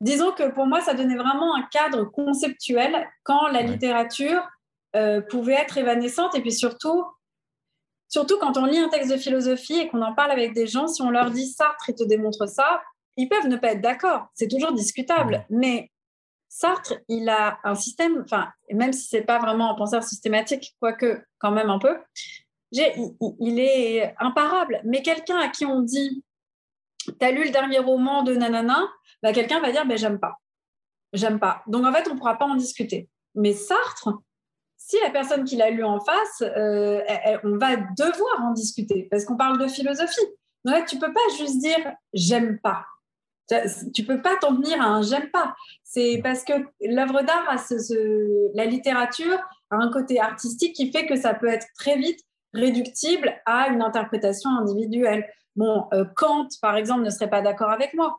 [0.00, 4.46] disons que pour moi, ça donnait vraiment un cadre conceptuel quand la littérature
[4.96, 6.34] euh, pouvait être évanescente.
[6.34, 7.04] Et puis surtout,
[8.08, 10.86] surtout quand on lit un texte de philosophie et qu'on en parle avec des gens,
[10.86, 12.82] si on leur dit Sartre, il te démontre ça,
[13.16, 14.26] ils peuvent ne pas être d'accord.
[14.34, 15.46] C'est toujours discutable.
[15.50, 15.90] Mais
[16.48, 21.20] Sartre, il a un système, enfin, même si c'est pas vraiment un penseur systématique, quoique
[21.38, 21.96] quand même un peu,
[22.70, 24.80] il, est imparable.
[24.84, 26.24] Mais quelqu'un à qui on dit,
[27.06, 28.88] tu as lu le dernier roman de Nanana,
[29.24, 30.38] bah, quelqu'un va dire, ben, j'aime pas.
[31.14, 31.62] J'aime pas.
[31.66, 33.08] Donc en fait, on ne pourra pas en discuter.
[33.34, 34.10] Mais Sartre,
[34.76, 37.00] si la personne qui l'a lu en face, euh,
[37.42, 40.26] on va devoir en discuter parce qu'on parle de philosophie.
[40.66, 42.84] Donc tu peux pas juste dire j'aime pas.
[43.94, 45.54] Tu peux pas t'en tenir à un j'aime pas.
[45.82, 46.52] C'est parce que
[46.82, 47.56] l'œuvre d'art
[48.54, 49.38] la littérature
[49.70, 52.20] a un côté artistique qui fait que ça peut être très vite
[52.52, 55.26] réductible à une interprétation individuelle.
[55.56, 58.18] Bon, euh, Kant, par exemple, ne serait pas d'accord avec moi,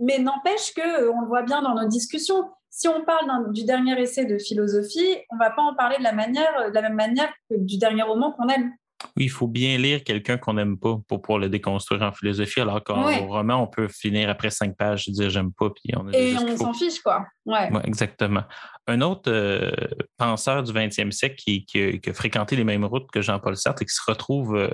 [0.00, 2.50] mais n'empêche que euh, on le voit bien dans nos discussions.
[2.70, 6.12] Si on parle du dernier essai de philosophie, on va pas en parler de la
[6.12, 8.72] manière, de la même manière que du dernier roman qu'on aime.
[9.16, 12.60] Oui, il faut bien lire quelqu'un qu'on n'aime pas pour pouvoir le déconstruire en philosophie,
[12.60, 15.70] alors qu'en roman, on peut finir après cinq pages et dire j'aime pas.
[15.70, 17.26] Puis on et on s'en fiche, quoi.
[17.46, 17.70] Ouais.
[17.84, 18.42] exactement.
[18.86, 19.70] Un autre euh,
[20.16, 21.66] penseur du 20e siècle qui,
[22.06, 24.68] a fréquenté les mêmes routes que Jean-Paul Sartre et qui se retrouve euh,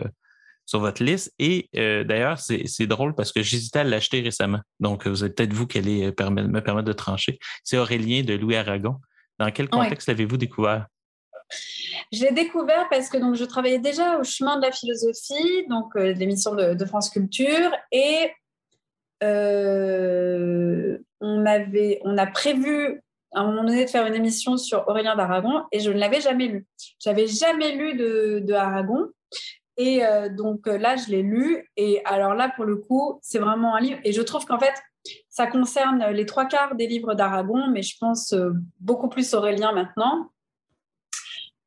[0.70, 1.34] sur votre liste.
[1.40, 4.60] Et euh, d'ailleurs, c'est drôle parce que j'hésitais à l'acheter récemment.
[4.78, 7.40] Donc, vous êtes peut-être vous qui allez me permettre de trancher.
[7.64, 9.00] C'est Aurélien de Louis Aragon.
[9.40, 10.86] Dans quel contexte l'avez-vous découvert?
[12.12, 15.96] Je l'ai découvert parce que donc, je travaillais déjà au chemin de la philosophie, donc
[15.96, 18.30] euh, l'émission de, France Culture, et
[19.24, 23.02] euh, on, avait, on a prévu
[23.32, 26.20] à un moment donné de faire une émission sur Aurélien d'Aragon et je ne l'avais
[26.20, 26.66] jamais lu.
[27.00, 29.08] J'avais jamais lu de, de Aragon.
[29.80, 31.70] Et euh, donc là, je l'ai lu.
[31.78, 33.98] Et alors là, pour le coup, c'est vraiment un livre.
[34.04, 34.74] Et je trouve qu'en fait,
[35.30, 38.34] ça concerne les trois quarts des livres d'Aragon, mais je pense
[38.78, 40.30] beaucoup plus Aurélien maintenant.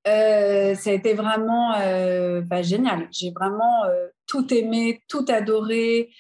[0.05, 3.07] Euh, ça a été vraiment euh, bah, génial.
[3.11, 6.11] J'ai vraiment euh, tout aimé, tout adoré.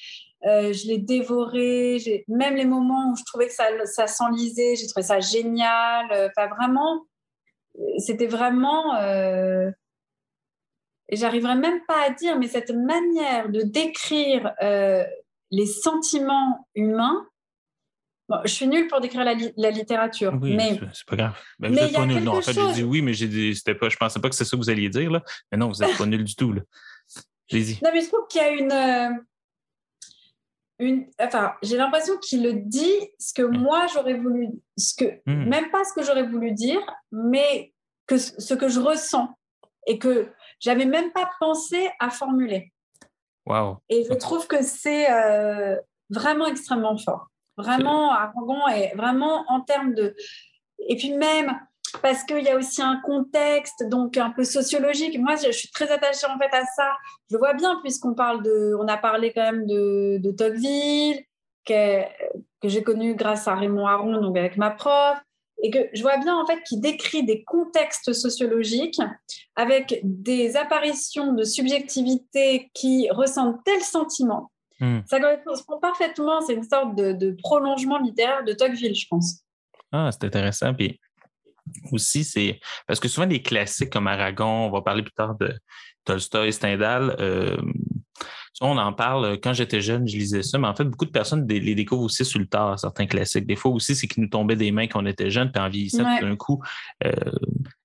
[0.43, 2.23] je l'ai dévoré.
[2.27, 6.05] Même les moments où je trouvais que ça, ça s'enlisait, j'ai trouvé ça génial.
[6.11, 7.05] Enfin, vraiment,
[7.97, 8.95] c'était vraiment.
[11.09, 14.53] Et j'arriverai même pas à dire, mais cette manière de décrire
[15.51, 17.27] les sentiments humains,
[18.45, 20.33] je suis nulle pour décrire la, littérature.
[20.41, 21.37] Oui, mais c'est pas grave.
[21.59, 22.23] Ben, vous êtes pas nul.
[22.23, 24.51] Non, en fait, j'ai dit oui, mais dit, pas, je pensais pas que c'est ça
[24.51, 25.11] que vous alliez dire.
[25.11, 25.21] Là.
[25.51, 26.53] Mais non, vous n'êtes pas nul du tout.
[26.53, 26.61] Là.
[27.51, 27.79] dit.
[27.83, 28.71] Non, mais je trouve qu'il y a une.
[28.71, 29.09] Euh,
[30.79, 33.57] une enfin, j'ai l'impression qu'il le dit ce que hum.
[33.57, 34.49] moi j'aurais voulu.
[34.77, 35.47] Ce que, hum.
[35.49, 36.81] Même pas ce que j'aurais voulu dire,
[37.11, 37.73] mais
[38.07, 39.29] que ce que je ressens
[39.85, 40.29] et que
[40.59, 42.71] j'avais même pas pensé à formuler.
[43.45, 43.77] Wow.
[43.89, 45.75] Et je trouve que c'est euh,
[46.09, 47.27] vraiment extrêmement fort.
[47.57, 50.15] Vraiment, Aragon est vraiment en termes de.
[50.87, 51.59] Et puis même,
[52.01, 55.19] parce qu'il y a aussi un contexte donc un peu sociologique.
[55.19, 56.91] Moi, je, suis très attachée en fait à ça.
[57.29, 61.23] Je vois bien puisqu'on parle de, on a parlé quand même de, de Tocqueville
[61.65, 62.01] que,
[62.61, 65.17] que j'ai connu grâce à Raymond Aron, donc avec ma prof,
[65.63, 69.01] et que je vois bien en fait qu'il décrit des contextes sociologiques
[69.55, 74.51] avec des apparitions de subjectivité qui ressentent tel sentiment
[74.83, 74.99] Hmm.
[75.05, 79.41] Ça correspond parfaitement, c'est une sorte de, prolongement littéraire de Tocqueville, je pense.
[79.93, 80.73] Ah, c'est intéressant.
[80.73, 80.99] Puis
[81.91, 85.53] aussi, c'est parce que souvent les classiques comme Aragon, on va parler plus tard de
[86.03, 87.55] Tolstoï, Stendhal, euh,
[88.61, 89.39] on en parle.
[89.39, 92.23] Quand j'étais jeune, je lisais ça, mais en fait, beaucoup de personnes les découvrent aussi
[92.23, 93.45] sur le tard, certains classiques.
[93.45, 95.69] Des fois aussi, c'est qu'ils nous tombaient des mains quand on était jeune, puis en
[95.69, 96.61] vieillissant, d'un coup,
[97.03, 97.11] euh,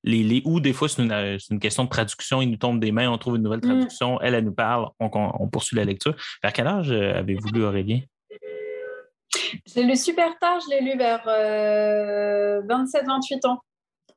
[0.04, 3.18] les, ou des fois, c'est une, question de traduction, ils nous tombent des mains, on
[3.18, 3.68] trouve une nouvelle mm.
[3.68, 6.14] traduction, elle, elle nous parle, on, poursuit la lecture.
[6.42, 8.00] Vers quel âge euh, avez-vous lu Aurélien?
[9.66, 11.24] Je l'ai lu super tard, je l'ai lu vers
[12.66, 13.60] 27-28 ans.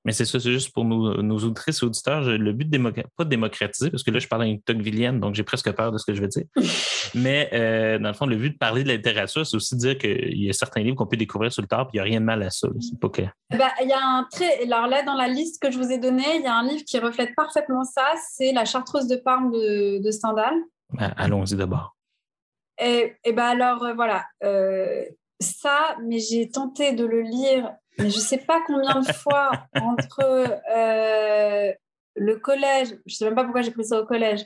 [0.03, 2.21] Mais c'est ça, c'est juste pour nos, nos auditrices et auditeurs.
[2.21, 2.77] Le but, de
[3.15, 5.91] pas de démocratiser, parce que là, je parle à une Tocquevillienne, donc j'ai presque peur
[5.91, 6.45] de ce que je vais dire.
[7.15, 9.79] Mais euh, dans le fond, le but de parler de la littérature, c'est aussi de
[9.79, 12.01] dire qu'il y a certains livres qu'on peut découvrir sur le tard, puis il n'y
[12.01, 12.67] a rien de mal à ça.
[12.79, 13.21] C'est pas que.
[13.51, 14.63] Bah, il y a un très.
[14.63, 16.83] Alors là, dans la liste que je vous ai donnée, il y a un livre
[16.85, 18.05] qui reflète parfaitement ça.
[18.31, 20.53] C'est La Chartreuse de Parme de, de Stendhal.
[20.93, 21.95] Ben, allons-y d'abord.
[22.81, 24.25] Et, et ben alors, euh, voilà.
[24.43, 25.03] Euh,
[25.39, 29.51] ça, mais j'ai tenté de le lire mais je ne sais pas combien de fois
[29.75, 30.21] entre
[30.75, 31.71] euh,
[32.15, 34.45] le collège, je ne sais même pas pourquoi j'ai pris ça au collège,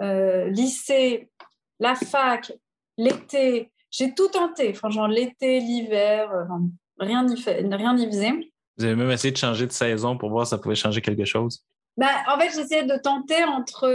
[0.00, 1.30] euh, lycée,
[1.80, 2.52] la fac,
[2.96, 6.44] l'été, j'ai tout tenté, franchement, l'été, l'hiver, euh,
[6.98, 8.32] rien n'y rien n'y faisait.
[8.78, 11.24] Vous avez même essayé de changer de saison pour voir si ça pouvait changer quelque
[11.24, 11.64] chose?
[11.98, 13.88] Bah, en fait, j'essayais de tenter entre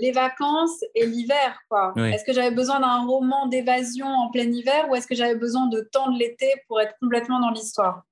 [0.00, 1.60] les vacances et l'hiver.
[1.96, 5.66] Est-ce que j'avais besoin d'un roman d'évasion en plein hiver ou est-ce que j'avais besoin
[5.68, 8.02] de temps de l'été pour être complètement dans l'histoire?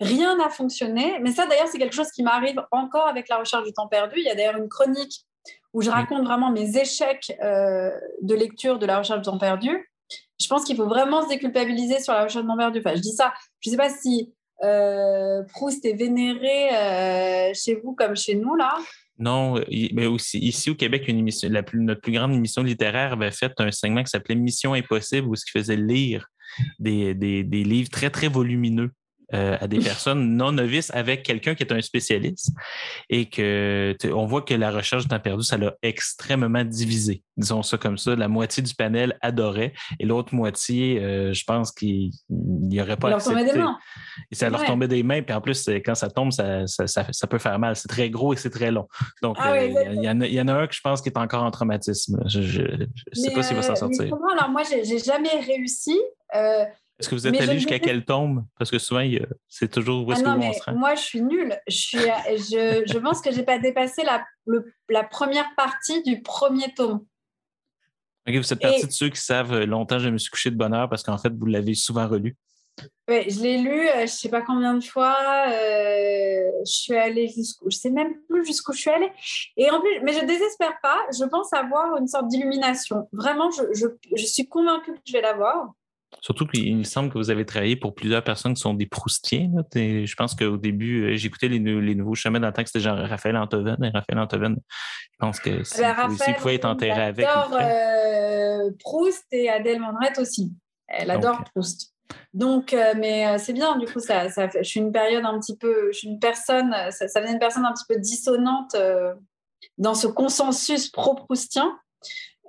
[0.00, 1.18] Rien n'a fonctionné.
[1.20, 4.14] Mais ça, d'ailleurs, c'est quelque chose qui m'arrive encore avec la recherche du temps perdu.
[4.18, 5.24] Il y a d'ailleurs une chronique
[5.74, 7.90] où je raconte vraiment mes échecs euh,
[8.22, 9.90] de lecture de la recherche du temps perdu.
[10.40, 12.78] Je pense qu'il faut vraiment se déculpabiliser sur la recherche du temps perdu.
[12.78, 13.34] Enfin, je dis ça.
[13.60, 14.32] Je ne sais pas si
[14.62, 18.76] euh, Proust est vénéré euh, chez vous comme chez nous, là?
[19.18, 19.60] Non,
[19.92, 24.04] mais aussi ici au Québec, une notre plus grande émission littéraire avait fait un segment
[24.04, 26.28] qui s'appelait Mission Impossible, où ce qui faisait lire
[26.78, 28.92] des, livres très, très volumineux
[29.34, 32.50] euh, à des personnes non novices avec quelqu'un qui est un spécialiste
[33.10, 37.22] et que on voit que la recherche du temps perdu, ça l'a extrêmement divisé.
[37.36, 38.16] Disons ça comme ça.
[38.16, 43.14] La moitié du panel adorait et l'autre moitié, euh, je pense qu'il n'y aurait pas
[43.14, 43.52] accepté.
[43.52, 43.78] Des mains.
[44.30, 45.22] Et ça leur tombait des mains.
[45.22, 47.76] Puis en plus, quand ça tombe, ça, ça, ça, peut faire mal.
[47.76, 48.88] C'est très gros et c'est très long.
[49.22, 51.02] Donc, ah euh, il, y en a, il, y en a, un que je pense
[51.02, 52.18] qui est encore en traumatisme.
[52.26, 54.06] Je ne sais pas s'il va s'en sortir.
[54.06, 55.98] alors moi, j'ai jamais réussi.
[56.98, 58.44] Est-ce que vous êtes allé jusqu'à quelle tombe?
[58.58, 59.08] Parce que souvent,
[59.46, 60.74] c'est toujours où est-ce ah que on se rend.
[60.74, 61.56] Moi, je suis nulle.
[61.68, 64.24] Je, suis, je, je pense que je n'ai pas dépassé la,
[64.88, 67.04] la première partie du premier tome.
[68.28, 70.56] Ok, vous êtes partie de ceux qui savent euh, longtemps, je me suis couché de
[70.56, 72.36] bonne heure parce qu'en fait, vous l'avez souvent relu.
[73.08, 75.16] Oui, je l'ai lu, euh, je ne sais pas combien de fois.
[75.48, 79.10] Euh, je suis allée jusqu'où, je ne sais même plus jusqu'où je suis allée.
[79.56, 80.98] Et en plus, mais je ne désespère pas.
[81.18, 83.08] Je pense avoir une sorte d'illumination.
[83.12, 85.72] Vraiment, je, je, je, suis convaincue que je vais l'avoir.
[86.20, 89.50] Surtout qu'il me semble que vous avez travaillé pour plusieurs personnes qui sont des proustiens.
[89.74, 92.80] Je pense qu'au début, euh, j'écoutais les, les, nouveaux chemins dans le temps que c'était
[92.80, 93.76] genre Raphaël Antoven.
[93.84, 94.56] Et Raphaël Antoven,
[95.12, 97.26] je pense que si, vous pouvait être enterré avec.
[97.26, 100.52] Elle adore euh, Proust et Adèle Mandrette aussi.
[100.88, 101.94] Elle adore Proust.
[102.32, 105.56] Donc, euh, mais c'est bien, du coup, ça, ça je suis une période un petit
[105.56, 108.74] peu, je suis une personne, ça, ça une personne un petit peu dissonante
[109.76, 111.78] dans ce consensus pro-proustien.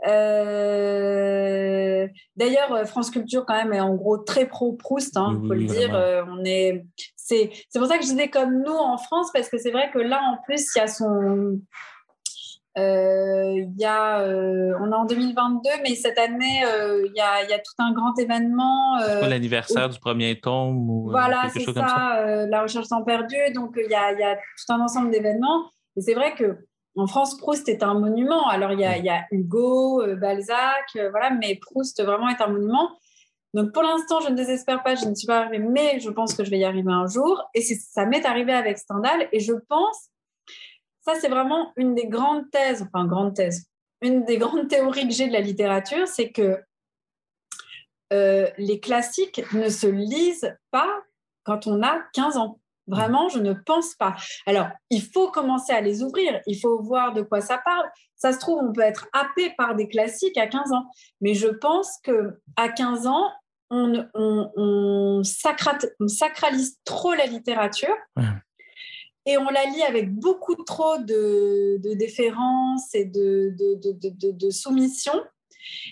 [0.08, 1.68] Euh,
[2.36, 5.66] d'ailleurs, euh, France Culture, quand même, est en gros très pro-Proust, il hein, faut le
[5.66, 5.94] dire.
[5.94, 6.86] Euh, on est...
[7.16, 10.00] c'est, pour ça que je disais comme nous en France, parce que c'est vrai que
[10.00, 11.60] là, en plus, il y a son.
[12.78, 14.24] il y a,
[14.80, 16.64] on est en 2022, mais cette année,
[17.06, 19.00] il y, a, y, a, tout un grand événement.
[19.28, 22.46] l'anniversaire du premier tome ou voilà, chose ça, comme ça.
[22.48, 23.36] la recherche sans perdu.
[23.54, 25.70] Donc, il y, a, il y a tout un ensemble d'événements.
[25.98, 26.69] Et c'est vrai que
[27.00, 28.48] en France, Proust est un monument.
[28.48, 32.92] Alors, il y a, Hugo, euh, Balzac, euh, voilà, mais Proust vraiment est un monument.
[33.54, 36.34] Donc, pour l'instant, je ne désespère pas, je ne suis pas arrivée, mais je pense
[36.34, 37.42] que je vais y arriver un jour.
[37.54, 39.28] Et ça m'est arrivé avec Stendhal.
[39.32, 40.10] Et je pense,
[41.02, 43.68] ça, c'est vraiment une des grandes thèses, enfin, grande thèse,
[44.02, 46.62] une des grandes théories que j'ai de la littérature, c'est que
[48.12, 51.02] euh, les classiques ne se lisent pas
[51.44, 52.59] quand on a 15 ans.
[52.90, 54.16] Vraiment, je ne pense pas.
[54.46, 57.86] Alors, il faut commencer à les ouvrir, il faut voir de quoi ça parle.
[58.16, 60.90] Ça se trouve, on peut être happé par des classiques à 15 ans,
[61.22, 63.30] mais je pense que à 15 ans,
[63.72, 67.96] on, sacralise trop la littérature.
[69.26, 75.14] Et on la lit avec beaucoup trop de, déférence et de, de, soumission.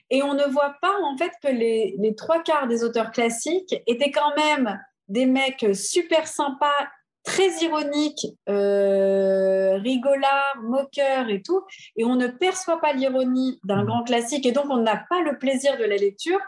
[0.10, 3.76] Et on ne voit pas en fait que les, les trois quarts des auteurs classiques
[3.86, 6.88] étaient quand même des mecs super sympas,
[7.28, 11.62] très ironiques, euh, rigolards, moqueurs et tout,
[11.98, 15.38] et on ne perçoit pas l'ironie d'un grand classique, et donc on n'a pas le
[15.38, 16.40] plaisir de la lecture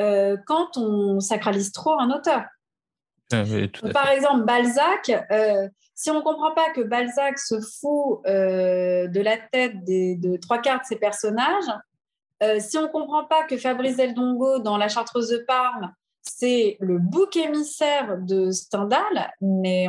[0.00, 2.42] euh, quand on sacralise trop un auteur.
[3.32, 3.44] Ah
[3.92, 9.36] Par exemple, Balzac, euh, si on ne comprend pas que Balzac se fout de la
[9.36, 11.70] tête des, de trois quarts de ses personnages,
[12.58, 15.92] si on ne comprend pas que Fabrice Del Dongo, dans La Chartreuse de Parme,
[16.28, 19.88] c'est le bouc émissaire de Stendhal, mais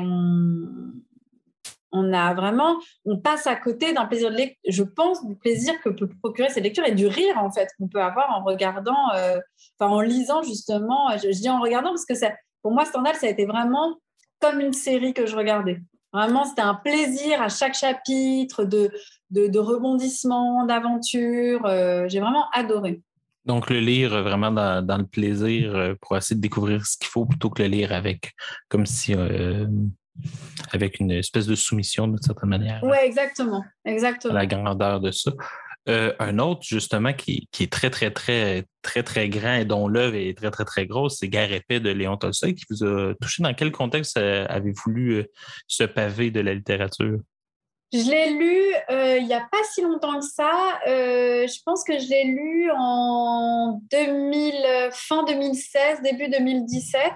[1.91, 4.31] on a vraiment, on passe à côté d'un plaisir
[4.67, 7.87] je pense, du plaisir que peut procurer cette lecture et du rire, en fait, qu'on
[7.87, 9.39] peut avoir en regardant, euh,
[9.79, 11.17] en lisant, justement.
[11.17, 12.13] Je, dis en regardant parce que
[12.61, 13.95] pour moi, Stendhal, ça a été vraiment
[14.39, 15.79] comme une série que je regardais.
[16.13, 18.91] Vraiment, c'était un plaisir à chaque chapitre de,
[19.31, 21.65] de, de rebondissement, d'aventure.
[21.65, 23.01] Euh, j'ai vraiment adoré.
[23.47, 27.25] Donc, le lire vraiment dans, le plaisir euh, pour essayer de découvrir ce qu'il faut
[27.25, 28.33] plutôt que le lire avec,
[28.67, 29.65] comme si, euh,
[30.73, 32.81] avec une espèce de soumission d'une certaine manière.
[32.83, 33.63] Oui, exactement.
[33.85, 34.33] exactement.
[34.33, 35.31] la grandeur de ça.
[35.87, 40.15] Euh, un autre, justement, qui, est très, très, très, très, très grand et dont l'œuvre
[40.15, 43.41] est très, très, très grosse, c'est Gare épais de Léon Tolstoï, qui vous a touché.
[43.41, 45.25] Dans quel contexte avez-vous lu
[45.67, 47.19] ce pavé de la littérature?
[47.93, 50.79] Je l'ai lu euh, il n'y a pas si longtemps que ça.
[50.87, 57.13] Euh, je pense que je l'ai lu en 2000, fin 2016, début 2017.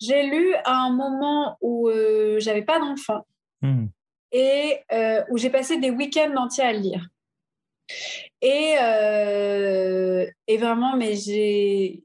[0.00, 3.26] J'ai lu à un moment où euh, j'avais pas d'enfant
[3.62, 3.86] hmm.
[4.32, 7.06] et euh, où j'ai passé des week-ends entiers à le lire.
[8.42, 8.74] Et,
[10.48, 12.02] et vraiment, mais j'ai.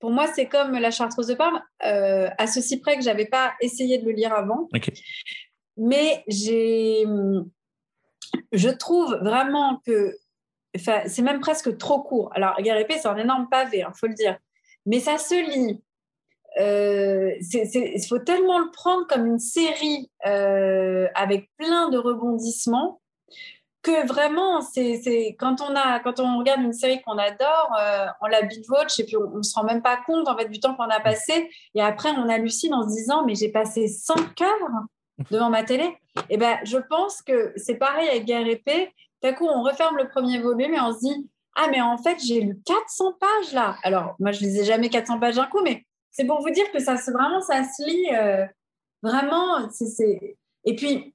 [0.00, 3.98] Pour moi, c'est comme la Chartreuse de Parme, à ceci près que j'avais pas essayé
[3.98, 4.68] de le lire avant.
[5.82, 7.06] Mais j'ai,
[8.52, 10.14] je trouve vraiment que
[10.76, 12.30] c'est même presque trop court.
[12.34, 14.36] Alors, Guerre épée, c'est un énorme pavé, il hein, faut le dire.
[14.84, 15.82] Mais ça se lit.
[16.60, 23.00] Euh, il faut tellement le prendre comme une série euh, avec plein de rebondissements
[23.82, 28.26] que vraiment, c'est quand on a quand on regarde une série qu'on adore, euh, on
[28.26, 30.74] la binge-watch et puis on, ne se rend même pas compte en fait du temps
[30.74, 31.48] qu'on a passé.
[31.74, 34.84] Et après, on hallucine en se disant mais j'ai passé 100 heures
[35.30, 35.84] devant ma télé.
[35.84, 38.92] Et eh ben, je pense que c'est pareil avec Guerre épée.
[39.22, 42.18] D'un coup, on referme le premier volume et on se dit Ah, mais en fait,
[42.24, 43.76] j'ai lu 400 pages là.
[43.82, 46.80] Alors, moi, je lisais jamais 400 pages d'un coup, mais c'est pour vous dire que
[46.80, 48.46] ça se, vraiment, ça se lit euh,
[49.02, 49.68] vraiment.
[50.64, 51.14] Et puis,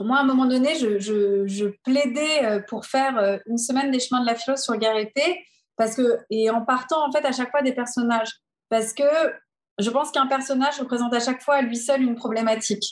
[0.00, 4.00] moi, à un moment donné, je, je, plaidais euh, pour faire euh, une semaine des
[4.00, 5.44] chemins de la philo sur Guerre épée,
[5.76, 8.30] parce que, et en partant en fait à chaque fois des personnages,
[8.68, 9.04] parce que
[9.78, 12.84] je pense qu'un personnage représente à chaque fois à lui seul une problématique.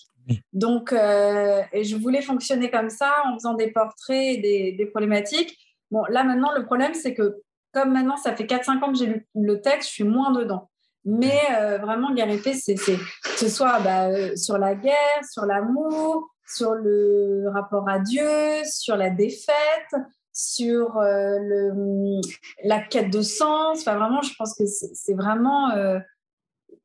[0.53, 5.57] Donc, euh, et je voulais fonctionner comme ça en faisant des portraits et des, problématiques.
[5.91, 9.07] Bon, là maintenant, le problème, c'est que comme maintenant, ça fait 4-5 ans que j'ai
[9.07, 10.71] lu le texte, je suis moins dedans.
[11.05, 12.93] Mais euh, vraiment, Guerre épée, c'est que
[13.37, 18.29] ce soit bah, euh, sur la guerre, sur l'amour, sur le rapport à Dieu,
[18.65, 19.95] sur la défaite,
[20.33, 22.21] sur le,
[22.65, 23.81] la quête de sens.
[23.81, 26.01] Enfin, vraiment, je pense que c'est vraiment, enfin,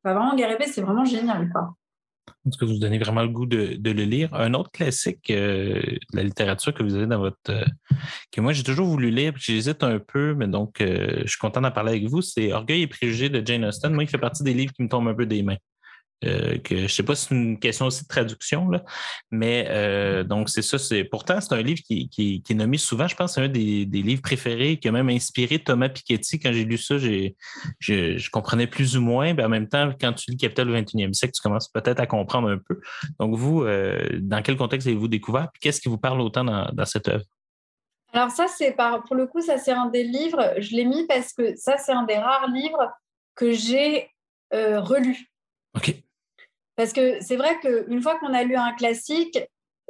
[0.04, 1.74] vraiment, Guerre épée, c'est vraiment génial, quoi.
[2.46, 4.34] Est-ce que vous donnez vraiment le goût de, le lire.
[4.34, 7.50] Un autre classique euh, de la littérature que vous avez dans votre.
[7.50, 7.64] Euh,
[8.32, 11.60] que moi, j'ai toujours voulu lire, j'hésite un peu, mais donc euh, je suis content
[11.60, 12.20] d'en parler avec vous.
[12.20, 13.92] C'est Orgueil et préjugés de Jane Austen.
[13.92, 15.56] Moi, il fait partie des livres qui me tombent un peu des mains.
[16.24, 18.84] Euh, que je sais pas si c'est une question aussi de traduction, là,
[19.30, 20.78] mais euh, donc c'est ça.
[20.78, 23.08] C'est pourtant c'est un livre qui, qui, est nommé souvent.
[23.08, 26.38] Je pense que c'est un des, des, livres préférés qui a même inspiré Thomas Piketty.
[26.38, 27.34] Quand j'ai lu ça, j'ai,
[27.80, 29.34] je, je, comprenais plus ou moins.
[29.34, 32.06] Mais en même temps, quand tu lis Capital au 21e siècle, tu commences peut-être à
[32.06, 32.80] comprendre un peu.
[33.18, 36.70] Donc vous, euh, dans quel contexte avez-vous découvert Puis qu'est-ce qui vous parle autant dans,
[36.72, 37.24] dans cette œuvre?
[38.12, 40.54] Alors ça, c'est par pour le coup, ça c'est un des livres.
[40.58, 42.92] Je l'ai mis parce que ça c'est un des rares livres
[43.34, 44.08] que j'ai
[44.52, 45.32] relu.
[45.74, 45.96] OK.
[46.76, 49.38] Parce que c'est vrai qu'une fois qu'on a lu un classique,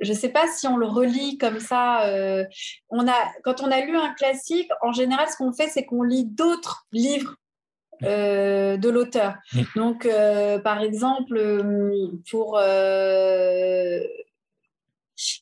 [0.01, 2.07] je ne sais pas si on le relit comme ça.
[2.07, 2.45] Euh,
[2.91, 3.15] on a,
[3.45, 6.87] quand on a lu un classique, en général, ce qu'on fait, c'est qu'on lit d'autres
[6.93, 7.37] livres
[8.03, 9.35] euh, de l'auteur.
[9.77, 11.63] Donc, euh, par exemple,
[12.31, 12.53] pour.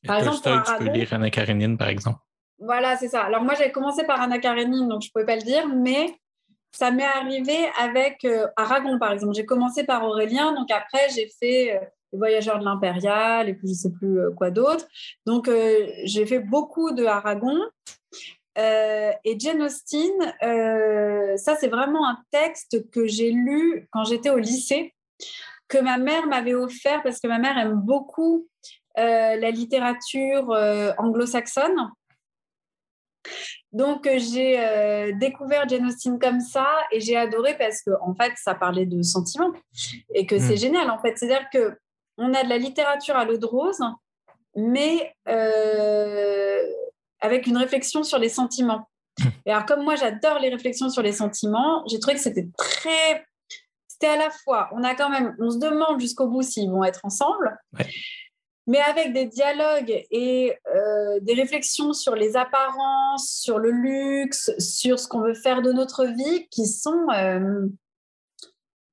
[0.07, 2.19] par exemple, pour tu peux lire Anna Karenine, par exemple.
[2.59, 3.23] Voilà, c'est ça.
[3.23, 6.15] Alors, moi, j'avais commencé par Anna Karenine, donc je ne pouvais pas le dire, mais
[6.73, 9.35] ça m'est arrivé avec euh, Aragon, par exemple.
[9.35, 11.81] J'ai commencé par Aurélien, donc après, j'ai fait euh,
[12.13, 14.87] Les Voyageurs de l'Impérial et puis je ne sais plus euh, quoi d'autre.
[15.27, 15.51] Donc,
[16.05, 17.59] j'ai fait beaucoup de Aragon.
[18.57, 20.13] et Jane Austen,
[21.37, 24.95] ça, c'est vraiment un texte que j'ai lu quand j'étais au lycée,
[25.69, 28.49] que ma mère m'avait offert parce que ma mère aime beaucoup
[28.97, 30.51] la littérature
[30.99, 31.91] anglo-saxonne.
[33.73, 38.15] Donc, euh, j'ai euh, découvert Jane Austen comme ça et j'ai adoré parce que, en
[38.15, 39.53] fait, ça parlait de sentiments
[40.15, 40.59] et que c'est hmm.
[40.59, 41.17] génial, en fait.
[41.17, 41.79] C'est-à-dire que
[42.19, 43.81] on a de la littérature à l'eau de rose,
[44.57, 46.63] mais euh,
[47.21, 48.89] avec une réflexion sur les sentiments.
[49.21, 49.29] Hmm.
[49.47, 53.25] Et alors, comme moi, j'adore les réflexions sur les sentiments, j'ai trouvé que c'était très.
[53.87, 56.85] C'était à la fois, on a quand même, on se demande jusqu'au bout s'ils vont
[56.85, 57.59] être ensemble,
[58.71, 65.01] mais avec des dialogues et euh, des réflexions sur les apparences, sur le luxe, sur
[65.01, 67.67] ce qu'on veut faire de notre vie, qui sont euh,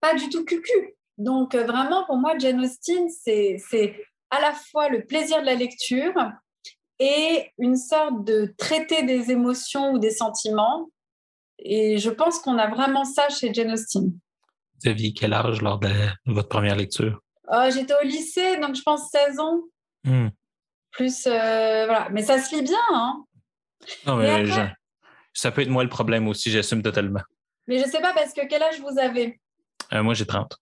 [0.02, 0.96] pas du tout cucu.
[1.20, 3.96] Donc euh, vraiment, pour moi, Jane Austen, c'est
[4.32, 6.16] à la fois le plaisir de la lecture
[6.98, 10.90] et une sorte de traité des émotions ou des sentiments.
[11.60, 14.12] Et je pense qu'on a vraiment ça chez Jane Austen.
[14.82, 15.90] Vous aviez quel âge lors de
[16.26, 17.22] votre première lecture?
[17.50, 19.62] Oh, J'étais au lycée, donc je pense 16 ans.
[20.04, 20.28] Hmm.
[20.92, 22.08] Plus, euh, voilà.
[22.12, 22.78] Mais ça se lit bien.
[22.94, 23.24] Hein.
[24.06, 24.62] Non, mais je-
[25.34, 27.22] ça peut être moi le problème aussi, j'assume totalement.
[27.68, 29.40] Mais je ne sais pas parce que quel âge vous avez?
[29.94, 30.58] Euh, moi, j'ai 30.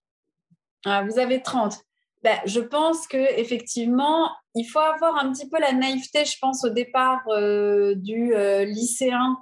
[0.84, 1.78] Ah, Vous avez 30.
[2.22, 6.64] Ben, je pense que effectivement, il faut avoir un petit peu la naïveté, je pense,
[6.64, 9.36] au départ euh, du euh, lycéen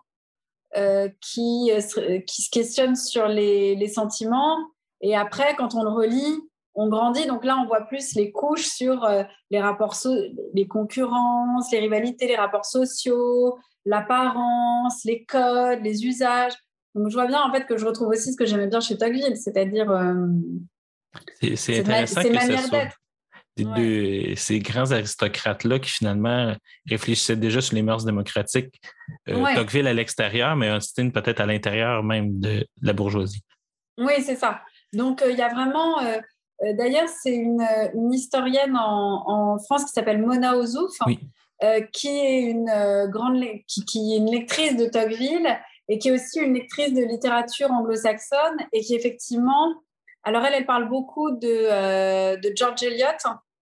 [0.76, 4.59] euh, qui, euh, se- qui se questionne sur les, les sentiments.
[5.01, 6.40] Et après, quand on le relit,
[6.75, 7.27] on grandit.
[7.27, 10.14] Donc là, on voit plus les couches sur euh, les rapports, so-
[10.55, 16.55] les concurrences, les rivalités, les rapports sociaux, l'apparence, les codes, les usages.
[16.95, 18.97] Donc je vois bien en fait que je retrouve aussi ce que j'aimais bien chez
[18.97, 20.14] Tocqueville, c'est-à-dire euh,
[21.57, 22.97] C'est- ma- intéressant que soit d'être.
[23.57, 23.77] des Ouais.
[23.77, 26.55] deux- ces grands aristocrates-là qui finalement
[26.89, 28.81] réfléchissaient déjà sur les mœurs démocratiques.
[29.29, 29.55] Euh, Ouais.
[29.55, 33.43] Tocqueville à l'extérieur, mais Austin peut-être à l'intérieur même de, de la bourgeoisie.
[33.99, 34.62] Oui, c'est ça.
[34.93, 36.01] Donc, euh, il y a vraiment.
[36.03, 36.18] euh,
[36.62, 41.18] D'ailleurs, c'est une, euh, une historienne en, en France qui s'appelle Mona Ozouf, Oui.
[41.62, 45.48] euh, qui est une euh, grande qui, qui est une lectrice de Tocqueville
[45.88, 49.74] et qui est aussi une lectrice de littérature anglo-saxonne et qui effectivement,
[50.22, 53.07] alors elle, elle parle beaucoup de, euh, de George Eliot.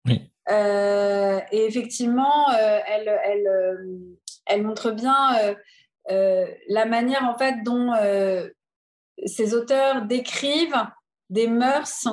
[0.06, 0.30] Oui.
[0.50, 3.76] Euh, et effectivement, euh, elle, elle, euh,
[4.46, 5.56] elle montre bien euh,
[6.12, 8.50] euh, la manière en fait dont euh,
[9.26, 10.84] ces auteurs décrivent
[11.30, 12.08] des mœurs,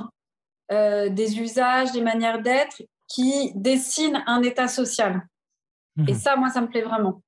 [0.72, 5.26] euh, des usages, des manières d'être qui dessinent un état social.
[6.06, 6.18] Et Mhm.
[6.18, 7.22] ça, moi, ça me plaît vraiment.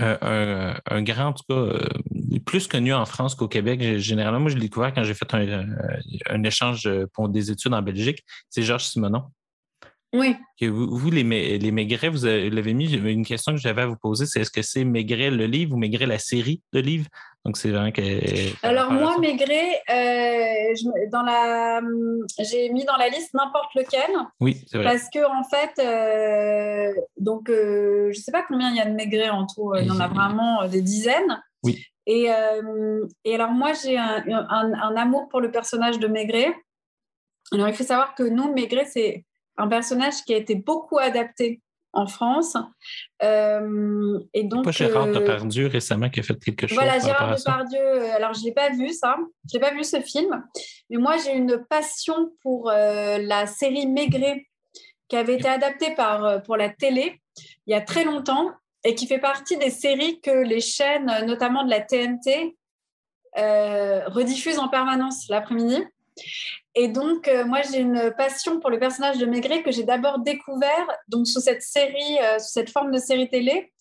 [0.00, 1.88] Euh, un, un grand, en tout cas, euh,
[2.44, 3.80] plus connu en France qu'au Québec.
[3.98, 5.66] Généralement, moi, je l'ai découvert quand j'ai fait un,
[6.28, 8.24] un échange pour des études en Belgique.
[8.50, 9.30] C'est Georges Simonon.
[10.14, 10.36] Oui.
[10.60, 11.24] Que vous, vous, les,
[11.58, 14.50] les Maigret, vous avez- l'avez mis, une question que j'avais à vous poser, c'est est-ce
[14.50, 17.08] que c'est Maigret le livre ou Maigret la série de livres?
[17.44, 18.54] Donc, c'est vraiment que.
[18.60, 19.18] par Alors moi.
[19.18, 21.80] Maigret, euh, je me- dans la,
[22.38, 24.08] j'ai mis dans la liste n'importe lequel
[24.40, 24.86] Oui, c'est vrai.
[24.86, 28.94] parce que en fait, euh, donc euh, je sais pas combien il y a de
[28.94, 29.74] Maigret en tout.
[29.76, 31.42] Il y en a vraiment euh, des dizaines.
[31.64, 31.84] Oui.
[32.06, 36.54] Et, euh, et alors moi, j'ai un, un- un amour pour le personnage de Maigret.
[37.52, 39.24] Alors il faut savoir que nous, Maigret, c'est
[39.56, 41.60] un personnage qui a été beaucoup adapté
[41.94, 42.56] en France.
[43.22, 46.76] Euh, et donc, Pas Gérard euh, Depardieu récemment qui a fait quelque chose.
[46.76, 47.36] voilà, Gérard.
[47.36, 47.78] Depardieu.
[47.80, 49.16] euh, Alors, je l'ai pas vu ça.
[49.48, 50.44] Je l'ai pas vu ce film.
[50.90, 54.46] Mais moi, j'ai une passion pour euh, la série Maigret
[55.08, 57.20] qui avait été adaptée par, pour la télé
[57.66, 58.50] il y a très longtemps
[58.84, 62.56] et qui fait partie des séries que les chaînes, notamment de la TNT,
[63.36, 65.84] rediffusent en permanence l'après-midi.
[66.74, 70.18] Et donc, euh, moi, j'ai une passion pour le personnage de Maigret que j'ai d'abord
[70.18, 73.72] découvert donc, sous cette série, euh, sous cette forme de série télé.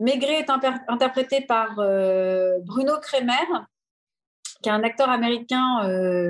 [0.00, 3.46] Maigret est interprété par euh, Bruno Kremer,
[4.62, 6.28] qui est un acteur américain,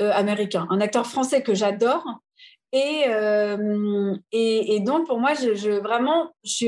[0.00, 2.04] américain, un acteur français que j'adore.
[2.72, 3.04] Et,
[4.32, 5.32] et, donc, pour moi,
[5.82, 6.66] vraiment, je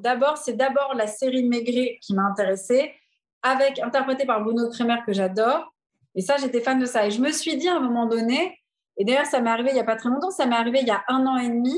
[0.00, 2.94] d'abord, c'est d'abord la série Maigret qui m'a intéressée,
[3.42, 5.72] avec interprétée par Bruno Kremer que j'adore.
[6.16, 7.06] Et ça, j'étais fan de ça.
[7.06, 8.58] Et je me suis dit à un moment donné,
[8.96, 10.88] et d'ailleurs, ça m'est arrivé il n'y a pas très longtemps, ça m'est arrivé il
[10.88, 11.74] y a un an et demi.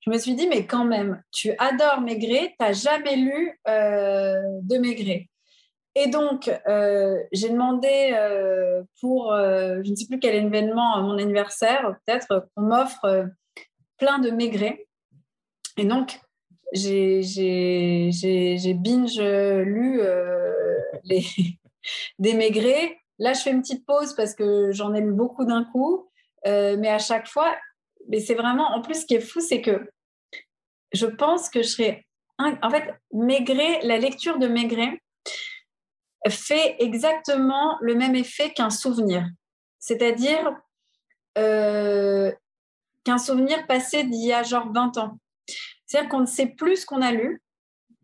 [0.00, 4.40] Je me suis dit, mais quand même, tu adores Maigret, tu n'as jamais lu euh,
[4.62, 5.28] de Maigret.
[5.94, 11.96] Et donc, euh, j'ai demandé euh, pour, je ne sais plus quel événement, mon anniversaire,
[12.06, 13.26] peut-être, qu'on m'offre
[13.98, 14.86] plein de Maigret.
[15.76, 16.20] Et donc,
[16.72, 17.22] j'ai
[18.74, 20.00] binge lu
[22.18, 22.96] des Maigret.
[23.18, 26.10] Là, je fais une petite pause parce que j'en ai lu beaucoup d'un coup.
[26.46, 27.56] Euh, mais à chaque fois,
[28.08, 29.90] mais c'est vraiment, en plus, ce qui est fou, c'est que
[30.92, 32.06] je pense que je serais.
[32.38, 35.00] En fait, Maigret, la lecture de Maigret
[36.28, 39.26] fait exactement le même effet qu'un souvenir.
[39.78, 40.54] C'est-à-dire
[41.38, 42.32] euh,
[43.04, 45.18] qu'un souvenir passé d'il y a genre 20 ans.
[45.86, 47.42] C'est-à-dire qu'on ne sait plus ce qu'on a lu.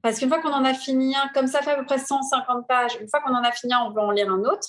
[0.03, 2.67] Parce qu'une fois qu'on en a fini un, comme ça fait à peu près 150
[2.67, 4.67] pages, une fois qu'on en a fini un, on veut en lire un autre.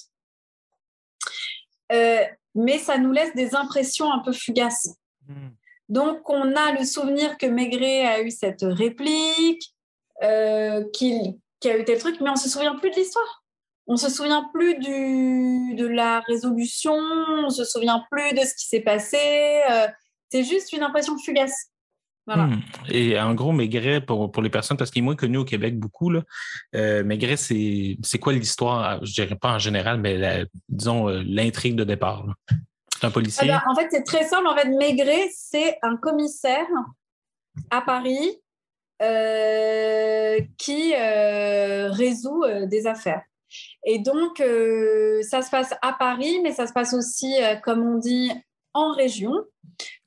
[1.93, 2.23] Euh,
[2.55, 4.95] mais ça nous laisse des impressions un peu fugaces.
[5.27, 5.49] Hmm.
[5.89, 9.73] Donc, on a le souvenir que Maigret a eu cette réplique,
[10.23, 13.43] euh, qu'il qui a eu tel truc, mais on ne se souvient plus de l'histoire.
[13.87, 18.39] On ne se souvient plus du, de la résolution, on ne se souvient plus de
[18.39, 19.61] ce qui s'est passé.
[19.71, 19.87] euh,
[20.29, 21.69] c'est juste une impression fugace.
[22.25, 22.43] Voilà.
[22.45, 22.61] Hmm.
[22.89, 25.77] Et en gros, Maigret, pour, pour les personnes, parce qu'il est moins connu au Québec
[25.77, 26.21] beaucoup, là,
[26.75, 31.21] euh, Maigret, c'est c'est quoi l'histoire, je dirais pas en général, mais la- disons euh,
[31.25, 32.25] l'intrigue de départ.
[32.25, 32.33] là?
[32.95, 33.49] C'est un policier.
[33.51, 34.47] Ah ben, en fait, c'est très simple.
[34.47, 36.67] En fait, Maigret, c'est un commissaire
[37.69, 38.39] à Paris
[39.01, 43.23] euh, qui résout des affaires.
[43.85, 44.37] Et donc,
[45.23, 48.31] ça se passe à Paris, mais ça se passe aussi, comme on dit,
[48.73, 49.33] en région.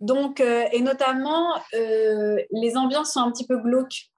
[0.00, 4.10] Donc, et notamment, les ambiances sont un petit peu glauques.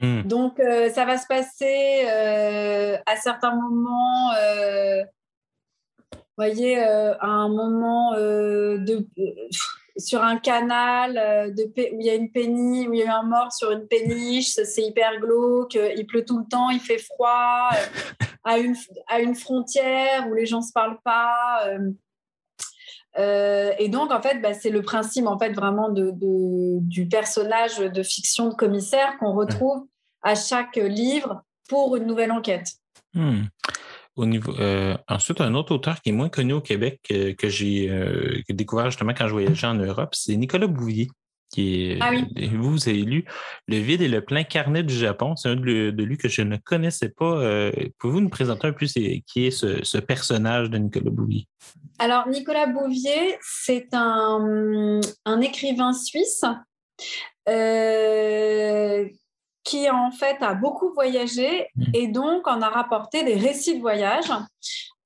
[0.00, 0.22] Hmm.
[0.22, 2.06] Donc, ça va se passer
[3.06, 4.32] à certains moments
[6.36, 9.06] voyez, à un moment de,
[9.96, 13.06] sur un canal euh, de, où il y a une péniche, où il y a
[13.06, 16.70] eu un mort sur une péniche, c'est hyper glauque, euh, il pleut tout le temps,
[16.70, 18.74] il fait froid, euh, à, une,
[19.08, 21.64] à une frontière où les gens ne se parlent pas.
[23.16, 28.48] Et donc, en fait, bah, c'est le principe en fait, vraiment du personnage de fiction
[28.48, 29.86] de commissaire qu'on retrouve
[30.22, 32.68] à chaque livre pour une nouvelle enquête.
[33.14, 33.42] Hmm.
[34.14, 37.48] Au niveau, euh, ensuite, un autre auteur qui est moins connu au Québec euh, que
[37.48, 41.08] j'ai euh, découvert justement quand je voyageais en Europe, c'est Nicolas Bouvier.
[41.52, 42.50] Qui est, ah oui.
[42.56, 43.24] Vous avez lu
[43.68, 45.36] Le vide et le plein carnet du Japon.
[45.36, 47.70] C'est un de, lui que je ne connaissais pas.
[47.98, 51.46] Pouvez-vous nous présenter un peu qui est ce, personnage de Nicolas Bouvier?
[51.98, 56.44] Alors, Nicolas Bouvier, c'est un, un, écrivain suisse
[59.64, 61.84] qui en fait a beaucoup voyagé mmh.
[61.94, 64.30] et donc en a rapporté des récits de voyage.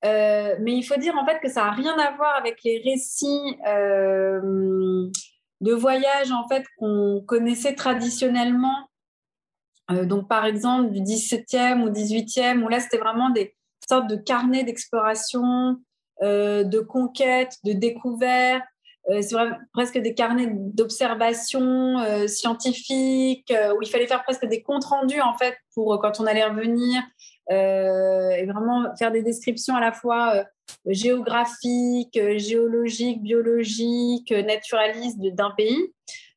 [0.05, 2.81] Euh, mais il faut dire en fait que ça n'a rien à voir avec les
[2.85, 5.09] récits euh,
[5.61, 8.89] de voyage en fait qu'on connaissait traditionnellement.
[9.89, 13.55] Euh, donc par exemple du 17e ou 18e, où là c'était vraiment des
[13.87, 15.77] sortes de carnets d'exploration,
[16.21, 18.63] de conquête, de découverte,
[19.09, 19.35] euh, c'est
[19.73, 25.21] presque des carnets d'observation euh, scientifiques euh, où il fallait faire presque des comptes rendus
[25.21, 27.01] en fait pour quand on allait revenir
[27.49, 30.43] et vraiment faire des descriptions à la fois
[30.87, 35.93] géographiques, géologiques, biologiques, naturalistes d'un pays.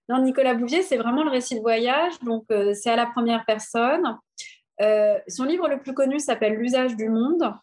[0.09, 2.44] Nicolas Bouvier, c'est vraiment le récit de voyage, donc
[2.74, 4.18] c'est à la première personne.
[5.28, 7.55] son livre le plus connu s'appelle L'usage du monde.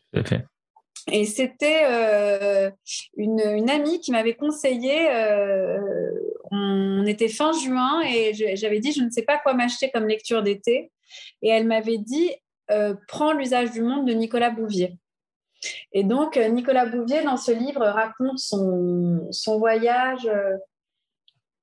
[1.11, 2.69] Et c'était euh,
[3.15, 5.79] une, une, amie qui m'avait conseillé, euh,
[6.51, 10.43] on était fin juin et j'avais dit je ne sais pas quoi m'acheter comme lecture
[10.43, 10.91] d'été.
[11.41, 12.31] Et elle m'avait dit
[12.71, 14.97] euh, prends l'usage du monde de Nicolas Bouvier.
[15.91, 20.29] Et donc Nicolas Bouvier, dans ce livre, raconte son, voyage.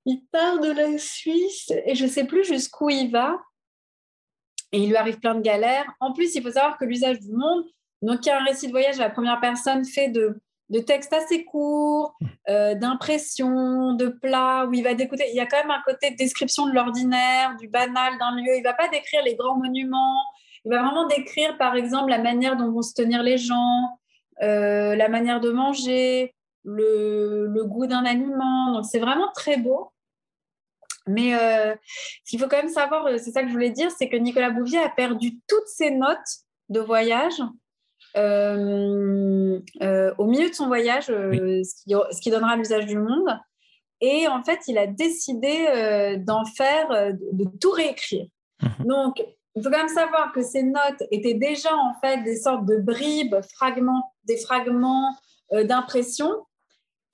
[0.04, 3.36] il part de la Suisse et je ne sais plus jusqu'où il va.
[4.72, 5.86] Et il lui arrive plein de galères.
[6.00, 7.64] En plus, il faut savoir que l'usage du monde,
[8.04, 10.38] donc, il y a un récit de voyage à la première personne fait de,
[10.86, 12.14] textes assez courts,
[12.48, 15.24] euh, d'impressions, de plats, où il va d'écouter.
[15.30, 18.56] Il y a quand même un côté de description de l'ordinaire, du banal d'un lieu.
[18.56, 20.20] Il ne va pas décrire les grands monuments.
[20.64, 23.98] Il va vraiment décrire, par exemple, la manière dont vont se tenir les gens,
[24.42, 26.34] euh, la manière de manger,
[26.64, 28.72] le, le goût d'un aliment.
[28.72, 29.90] Donc, c'est vraiment très beau.
[31.06, 31.74] Mais euh,
[32.24, 34.50] ce qu'il faut quand même savoir, c'est ça que je voulais dire, c'est que Nicolas
[34.50, 36.18] Bouvier a perdu toutes ses notes
[36.70, 37.42] de voyage
[38.16, 43.38] euh, euh, au milieu de son voyage, euh, ce, qui, donnera l'usage du monde.
[44.00, 48.26] Et en fait, il a décidé d'en faire, de, tout réécrire.
[48.62, 48.86] Mhm.
[48.86, 49.24] Donc,
[49.56, 52.78] il faut quand même savoir que ces notes étaient déjà en fait des sortes de
[52.78, 55.16] bribes, fragments, des fragments
[55.52, 56.30] d'impression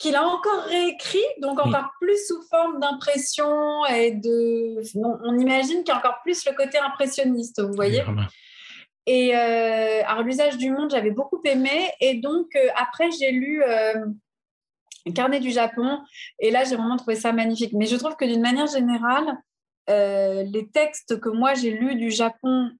[0.01, 4.81] qu'il a encore réécrit, donc encore plus sous forme d'impression et de.
[4.97, 8.03] On, imagine qu'il y a encore plus le côté impressionniste, vous voyez.
[9.07, 11.91] Et euh, alors, l'usage du monde, j'avais beaucoup aimé.
[12.01, 14.07] Et donc, euh, après, j'ai lu euh,
[15.15, 16.01] Carnet du Japon.
[16.39, 17.73] Et là, j'ai vraiment trouvé ça magnifique.
[17.75, 19.37] Mais je trouve que d'une manière générale,
[19.91, 22.71] les textes que moi j'ai lus du Japon,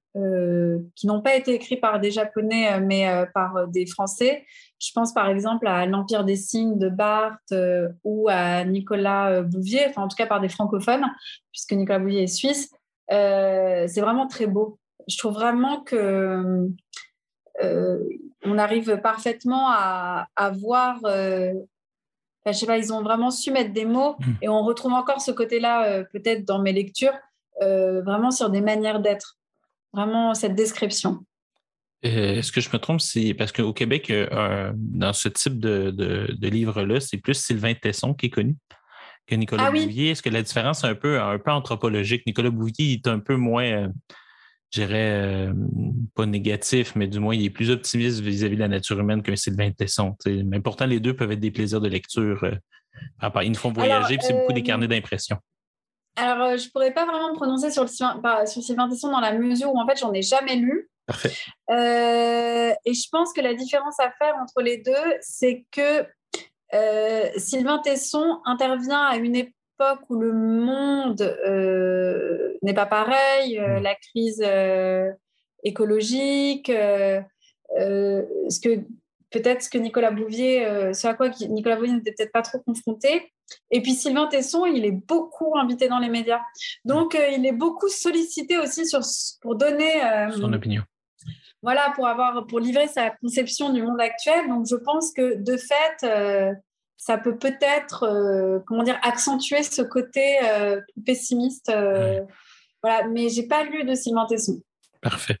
[0.95, 4.45] qui n'ont pas été écrits par des Japonais, mais par des Français,
[4.79, 7.53] je pense par exemple à L'Empire des signes de Barthes
[8.03, 11.05] ou à Nicolas Bouvier, enfin en tout cas par des francophones,
[11.51, 12.69] puisque Nicolas Bouvier est suisse.
[13.09, 16.69] c'est vraiment très beau je trouve vraiment que
[17.61, 17.99] euh,
[18.43, 20.99] on arrive parfaitement à, voir.
[22.47, 24.31] Euh, je sais pas, ils ont vraiment su mettre des mots mmh.
[24.41, 27.13] et on retrouve encore ce côté-là euh, peut-être dans mes lectures,
[27.59, 29.37] vraiment sur des manières d'être,
[29.93, 31.19] vraiment cette description.
[32.01, 32.99] Est-ce que je me trompe?
[32.99, 34.11] C'est parce qu'au Québec,
[34.73, 38.55] dans ce type de, de, livre-là, c'est plus Sylvain Tesson qui est connu
[39.27, 40.09] que Nicolas ah Bouvier.
[40.09, 42.25] Est-ce que la différence est un peu, un peu anthropologique?
[42.25, 43.91] Nicolas Bouvier est un peu moins
[44.71, 45.53] je dirais, euh,
[46.15, 49.35] pas négatif, mais du moins, il est plus optimiste vis-à-vis de la nature humaine qu'un
[49.35, 50.15] Sylvain Tesson.
[50.25, 52.43] Mais pourtant, les deux peuvent être des plaisirs de lecture.
[52.43, 55.37] Euh, ils nous font voyager, puis c'est beaucoup des euh, carnets d'impression.
[56.15, 59.33] Alors, je ne pourrais pas vraiment me prononcer sur, le, sur Sylvain Tesson dans la
[59.33, 60.89] mesure où, en fait, j'en ai jamais lu.
[61.05, 61.33] Parfait.
[61.69, 66.05] et je pense que la différence à faire entre les deux, c'est que
[66.73, 69.53] euh, Sylvain Tesson intervient à une époque
[70.09, 73.83] où le monde euh, n'est pas pareil, euh, Mm.
[73.83, 75.11] la crise euh,
[75.63, 78.79] écologique, ce que
[79.29, 83.31] peut-être ce que Nicolas Bouvier, ce à quoi Nicolas Bouvier n'était peut-être pas trop confronté.
[83.69, 86.41] Et puis Sylvain Tesson, il est beaucoup invité dans les médias.
[86.85, 89.01] Donc, il est beaucoup sollicité aussi sur,
[89.41, 90.01] pour donner
[90.31, 90.83] Son opinion.
[91.61, 94.47] voilà, pour avoir, pour livrer sa conception du monde actuel.
[94.49, 96.53] Donc, je pense que de fait,
[97.03, 101.69] ça peut peut-être, euh, comment dire, accentuer ce côté euh, pessimiste.
[101.69, 102.21] euh,
[102.83, 104.61] Voilà, mais j'ai pas lu de Sylvain Tesson.
[105.01, 105.37] Parfait.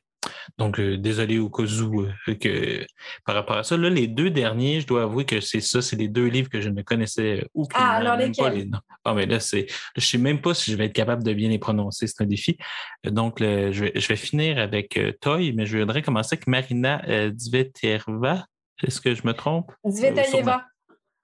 [0.57, 2.83] Donc, euh, désolé au cas où euh, que
[3.25, 3.77] par rapport à ça.
[3.77, 6.61] Là, les deux derniers, je dois avouer que c'est ça, c'est les deux livres que
[6.61, 7.89] je ne connaissais aucunement.
[7.91, 8.53] Ah, alors pas lesquels?
[8.53, 8.79] les noms.
[9.05, 9.67] Ah, mais là, c'est.
[9.95, 12.07] Je sais même pas si je vais être capable de bien les prononcer.
[12.07, 12.57] C'est un défi.
[13.03, 16.47] Donc, le- je, vais, je vais finir avec euh, Toy, mais je voudrais commencer avec
[16.47, 18.45] Marina Dveterva.
[18.83, 19.71] Est-ce que je me trompe?
[19.87, 20.65] Zvetaeva.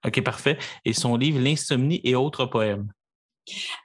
[0.06, 0.58] OK, parfait.
[0.84, 2.88] Et son livre L'insomnie et autres poèmes.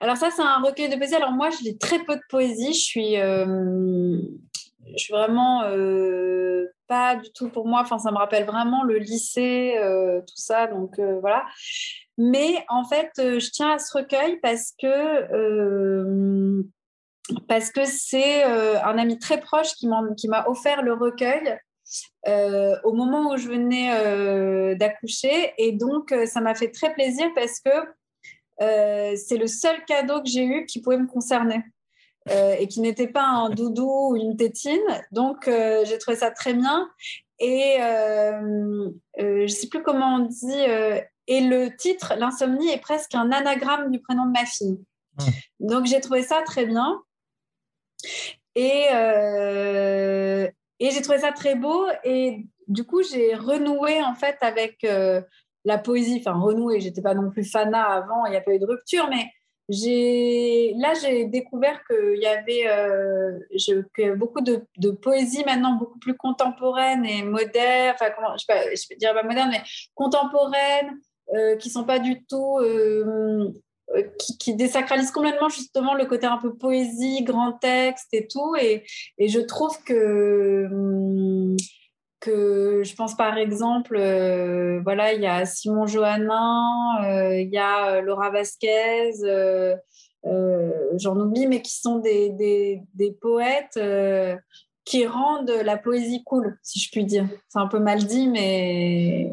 [0.01, 1.15] Alors ça, c'est un recueil de poésie.
[1.15, 2.73] Alors moi, je lis très peu de poésie.
[2.73, 4.17] Je suis, euh,
[4.91, 7.81] je suis vraiment euh, pas du tout pour moi.
[7.81, 10.67] Enfin, ça me rappelle vraiment le lycée, euh, tout ça.
[10.67, 11.45] Donc voilà.
[12.17, 16.63] Mais en fait, je tiens à ce recueil parce que
[17.47, 21.57] parce que c'est un ami très proche qui m'a offert le recueil.
[22.27, 26.93] Euh, au moment où je venais euh, d'accoucher et donc euh, ça m'a fait très
[26.93, 27.69] plaisir parce que
[28.61, 31.61] euh, c'est le seul cadeau que j'ai eu qui pouvait me concerner
[32.57, 34.79] et qui n'était pas un doudou ou une tétine.
[35.11, 36.89] Donc, j'ai trouvé ça très bien.
[37.37, 40.61] Et je ne sais plus comment on dit.
[41.27, 44.79] et le titre, L'insomnie, est presque un anagramme du prénom de ma fille.
[45.59, 47.01] Donc, j'ai trouvé ça très bien.
[48.55, 50.47] Et, euh,
[50.83, 51.87] et j'ai trouvé ça très beau.
[52.03, 55.21] Et du coup, j'ai renoué en fait avec euh,
[55.63, 56.17] la poésie.
[56.19, 59.09] Enfin, renoué, j'étais pas non plus fanat avant, il n'y a pas eu de rupture,
[59.09, 59.27] mais
[59.69, 67.23] là, j'ai découvert qu'il y avait euh, beaucoup de, poésie maintenant beaucoup plus contemporaine et
[67.23, 67.95] moderne.
[67.95, 69.63] Enfin, je ne dirais pas moderne, mais
[69.95, 70.99] contemporaine,
[71.33, 72.59] euh, qui sont pas du tout.
[73.95, 78.55] Euh, qui, qui désacralise complètement justement le côté un peu poésie, grand texte et tout.
[78.59, 78.83] Et,
[79.19, 81.55] je trouve que, hum,
[82.19, 87.57] que je pense par exemple, euh, voilà, il y a Simon Johannin, euh, il y
[87.57, 89.11] a Laura Vasquez,
[90.23, 92.81] j'en oublie, mais qui sont des,
[93.21, 93.79] poètes
[94.85, 97.27] qui rendent la poésie cool, si je puis dire.
[97.49, 99.31] C'est un peu mal dit, mais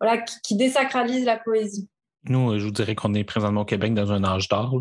[0.00, 1.88] voilà, qui, qui désacralisent la poésie.
[2.26, 4.72] Nous, euh, je vous dirais qu'on est présentement au Québec dans un âge d'or.
[4.74, 4.78] On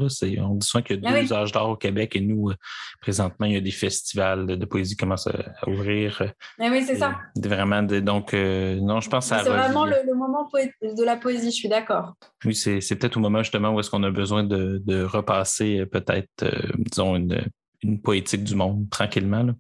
[0.56, 1.34] dit souvent qu'il y a Ah deux oui.
[1.34, 2.56] âges d'or au Québec et nous, euh,
[3.02, 6.24] présentement, il y a des festivals de, poésie qui commencent à, à ouvrir.
[6.58, 7.20] Mais oui, c'est ça.
[7.36, 11.18] Vraiment, de- donc, euh, non, je pense ça C'est vraiment le, le moment de la
[11.18, 12.14] poésie, je suis d'accord.
[12.46, 16.44] Oui, c'est peut-être au moment justement où est-ce qu'on a besoin de, de repasser peut-être,
[16.44, 17.46] euh, disons, une,
[17.84, 19.44] une poétique du monde tranquillement.
[19.44, 19.54] là.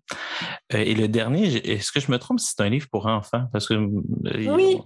[0.74, 3.46] Euh, et le dernier, est-ce que je me trompe si c'est un livre pour enfants?
[3.52, 3.90] Parce que euh,
[4.56, 4.78] Oui.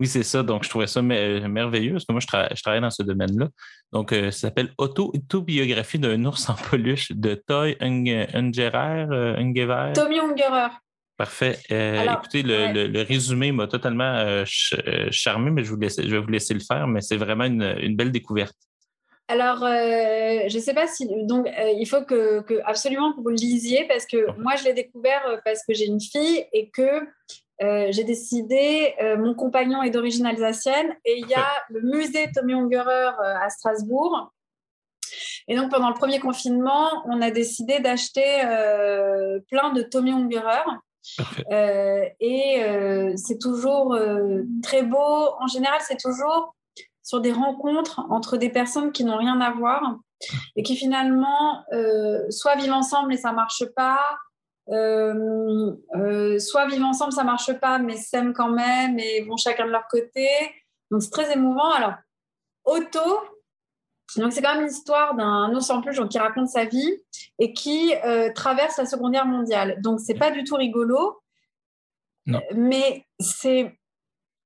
[0.00, 0.42] oui, c'est ça.
[0.42, 3.02] Donc, je trouvais ça mer- merveilleux parce que moi, je, tra- je travaille dans ce
[3.02, 3.48] domaine-là.
[3.92, 9.06] Donc, euh, ça s'appelle Auto Autobiographie d'un ours en peluche de Toy Unge- Ungerer.
[9.10, 9.92] euh, Ungever.
[9.94, 10.68] Tommy Ungerer.
[11.16, 11.58] Parfait.
[11.70, 12.72] Euh, Alors, écoutez, le, ouais.
[12.74, 14.74] le- le résumé m'a totalement euh, ch-
[15.10, 17.62] charmé, mais je, vous laisse- je vais vous laisser le faire, mais c'est vraiment une,
[17.80, 18.54] une belle découverte.
[19.28, 21.08] Alors, euh, je ne sais pas si.
[21.24, 24.64] Donc, euh, il faut que, que absolument que vous le lisiez parce que moi, je
[24.64, 27.02] l'ai découvert euh, parce que j'ai une fille et que
[27.62, 28.94] euh, j'ai décidé.
[29.18, 34.32] mon compagnon est d'origine alsacienne et il y a le musée Tommy Ungerer à Strasbourg.
[35.48, 38.42] Et donc, pendant le premier confinement, on a décidé d'acheter
[39.48, 40.64] plein de Tommy Ungerer.
[42.20, 43.96] Et c'est toujours
[44.62, 45.30] très beau.
[45.40, 46.54] En général, c'est toujours
[47.06, 50.00] sur des rencontres entre des personnes qui n'ont rien à voir
[50.56, 54.00] et qui finalement euh, soit vivent ensemble et ça marche pas,
[54.70, 59.66] euh, euh, soit vivent ensemble, ça marche pas, mais s'aiment quand même et vont chacun
[59.66, 60.28] de leur côté.
[60.90, 61.70] Donc c'est très émouvant.
[61.70, 61.94] Alors,
[62.64, 63.20] Otto,
[64.16, 66.92] donc c'est quand même l'histoire d'un en peluche donc, qui raconte sa vie
[67.38, 67.92] et qui
[68.34, 69.80] traverse la Seconde Guerre mondiale.
[69.80, 71.20] Donc c'est pas du tout rigolo,
[72.26, 72.40] Non.
[72.52, 73.78] mais c'est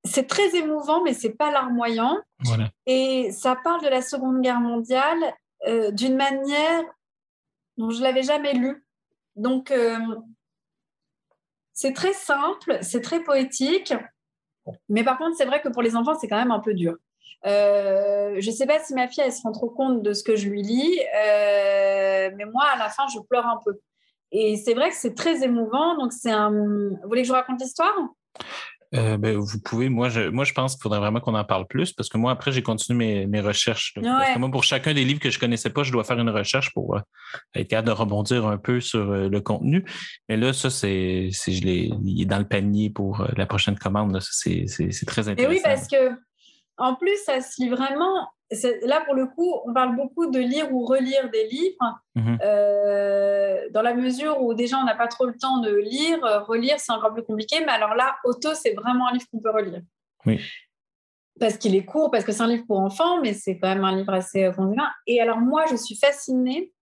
[0.04, 2.18] c'est très émouvant, mais c'est pas larmoyant.
[2.44, 2.70] Voilà.
[2.86, 5.18] Et ça parle de la Seconde Guerre mondiale
[5.66, 6.84] euh, d'une manière
[7.76, 8.84] dont je l'avais jamais lu.
[9.36, 9.98] Donc, euh,
[11.72, 13.94] c'est très simple, c'est très poétique,
[14.88, 16.96] mais par contre, c'est vrai que pour les enfants, c'est quand même un peu dur.
[17.46, 20.22] Euh, je ne sais pas si ma fille, elle se rend trop compte de ce
[20.22, 23.78] que je lui lis, mais moi, à la fin, je pleure un peu.
[24.32, 25.96] Et c'est vrai que c'est très émouvant.
[25.96, 26.50] Donc, c'est un.
[26.50, 27.94] Vous voulez que je vous raconte l'histoire?
[28.94, 31.66] Euh, ben, vous pouvez, moi je, moi, je pense qu'il faudrait vraiment qu'on en parle
[31.66, 33.94] plus parce que moi, après, j'ai continué mes, mes recherches.
[33.94, 36.18] Parce que moi, pour chacun des livres que je ne connaissais pas, je dois faire
[36.18, 37.00] une recherche pour euh,
[37.54, 39.84] être capable de rebondir un peu sur euh, le contenu.
[40.28, 44.18] Mais là, ça, c'est, je l'ai, il est dans le panier pour la prochaine commande.
[44.20, 44.66] C'est,
[45.06, 45.52] très intéressant.
[45.52, 46.10] Et oui, parce que
[46.80, 48.28] en plus, ça se lit vraiment
[48.82, 52.38] là, pour le coup, on parle beaucoup de lire ou relire des livres, mhm.
[52.42, 56.40] euh, dans la mesure où déjà on n'a pas trop le temps de lire, euh,
[56.40, 57.60] relire, c'est encore plus compliqué.
[57.60, 59.80] Mais alors là, Auto, c'est vraiment un livre qu'on peut relire.
[60.26, 60.40] Oui.
[61.38, 63.84] Parce qu'il est court, parce que c'est un livre pour enfants, mais c'est quand même
[63.84, 64.52] un livre assez euh,
[65.06, 66.72] Et alors, moi, je suis fascinée.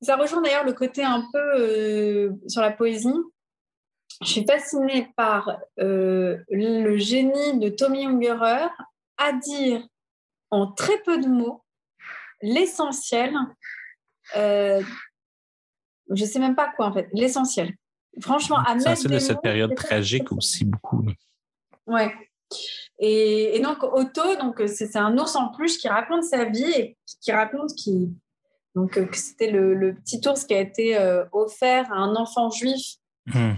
[0.00, 3.12] Ça rejoint d'ailleurs le côté un peu sur la poésie.
[4.22, 8.68] Je suis fascinée par le génie de Tommy Ungerer
[9.20, 9.86] à dire
[10.50, 11.62] en très peu de mots
[12.42, 13.34] l'essentiel.
[14.36, 14.82] Euh,
[16.10, 17.74] je sais même pas quoi en fait, l'essentiel.
[18.20, 21.04] Franchement, à mettre de cette période tragique aussi beaucoup.
[21.86, 22.12] Ouais.
[22.98, 26.98] Et, et, donc Otto, donc c'est un ours en plus qui raconte sa vie et
[27.20, 28.12] qui, raconte qui
[28.74, 32.96] donc que c'était le, petit ours qui a été euh, offert à un enfant juif
[33.26, 33.52] hmm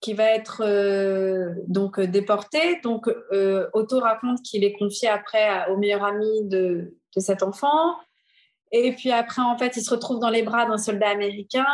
[0.00, 2.80] qui va être euh, donc déporté.
[2.82, 7.96] Donc, euh, Otto raconte qu'il est confié après au meilleur ami de, cet enfant.
[8.72, 11.64] Et puis après, en fait, il se retrouve dans les bras d'un soldat américain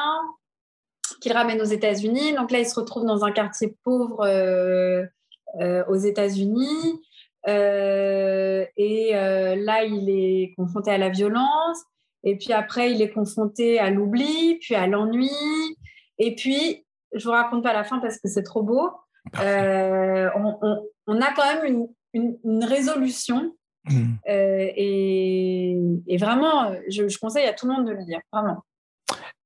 [1.21, 2.35] qu'il ramène aux États-Unis.
[2.35, 5.05] Donc là, il se retrouve dans un quartier pauvre euh,
[5.89, 7.03] aux États-Unis.
[7.49, 11.79] et là, il est confronté à la violence.
[12.23, 15.31] Et puis après, il est confronté à l'oubli, puis à l'ennui.
[16.19, 16.85] Et puis,
[17.15, 18.91] je vous raconte pas la fin parce que c'est trop beau.
[19.39, 20.29] Euh,
[21.07, 23.57] on, a quand même une, résolution.
[23.85, 24.15] Hmm.
[24.29, 28.65] Euh, et, vraiment, je, conseille à tout le monde de le lire, vraiment.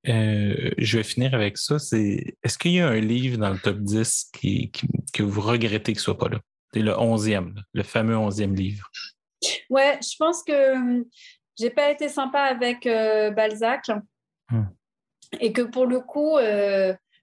[0.08, 1.78] Euh, je vais finir avec ça.
[1.78, 4.70] C'est est-ce qu'il y a un livre dans le top 10 qui,
[5.12, 6.38] que vous regrettez qu'il ne soit pas là?
[6.72, 8.88] C'est le 11e, le fameux 11e livre.
[9.70, 11.04] Ouais, je pense que
[11.58, 12.84] j'ai pas été sympa avec
[13.34, 13.90] Balzac.
[14.50, 14.64] Hmm.
[15.40, 16.38] Et que pour le coup,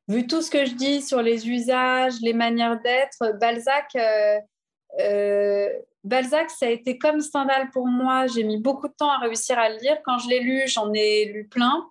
[0.08, 4.40] vu tout ce que je dis sur les usages, les manières d'être, Balzac, euh,
[5.00, 5.70] euh,
[6.04, 8.28] Balzac, ça a été comme Stendhal pour moi.
[8.28, 9.98] J'ai mis beaucoup de temps à réussir à le lire.
[10.04, 11.90] Quand je l'ai lu, j'en ai lu plein.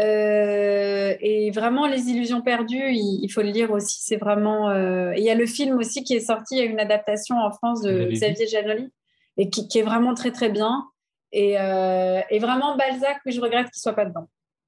[0.00, 4.02] Euh, et vraiment, Les Illusions perdues, il, faut le lire aussi.
[4.02, 4.72] C'est vraiment.
[5.12, 6.56] il y a le film aussi qui est sorti.
[6.56, 8.92] Il y a une adaptation en France de Xavier Janoli
[9.36, 10.84] et qui, est vraiment très très bien.
[11.30, 14.26] Et, et vraiment Balzac, oui, je regrette qu'il soit pas dedans.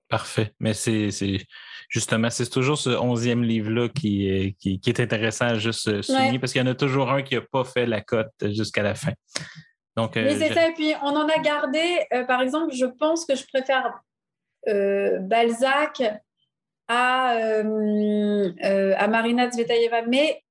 [0.09, 0.53] Parfait.
[0.61, 1.11] Mais c'est
[1.89, 6.53] justement, c'est toujours ce onzième livre-là qui, est, qui, est intéressant à juste souligner parce
[6.53, 9.13] qu'il y en a toujours un qui n'a pas fait la cote jusqu'à la fin.
[9.97, 10.69] Donc, euh, c'est ça.
[10.69, 14.01] Et puis, on en a gardé, euh, par exemple, je pense que je préfère
[14.69, 16.03] euh, Balzac
[16.89, 20.03] à, à Marina Tsvetaeva.
[20.03, 20.43] Mais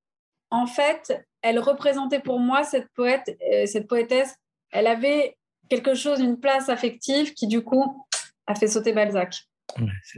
[0.50, 3.38] en fait, elle représentait pour moi cette poète,
[3.68, 4.36] cette poétesse.
[4.72, 5.38] Elle avait
[5.70, 8.05] quelque chose, une place affective qui, du coup,
[8.48, 9.36] a fait sauter Balzac.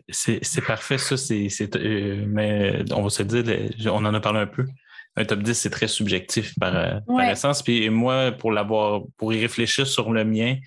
[0.10, 1.18] C'est parfait, ça.
[1.18, 3.44] c'est euh, mais on va se dire,
[3.88, 4.66] on en a parlé un peu.
[5.16, 7.00] Un top 10, c'est très subjectif par, euh,
[7.32, 7.64] essence.
[7.64, 10.58] Puis moi, pour l'avoir, pour y réfléchir sur le mien,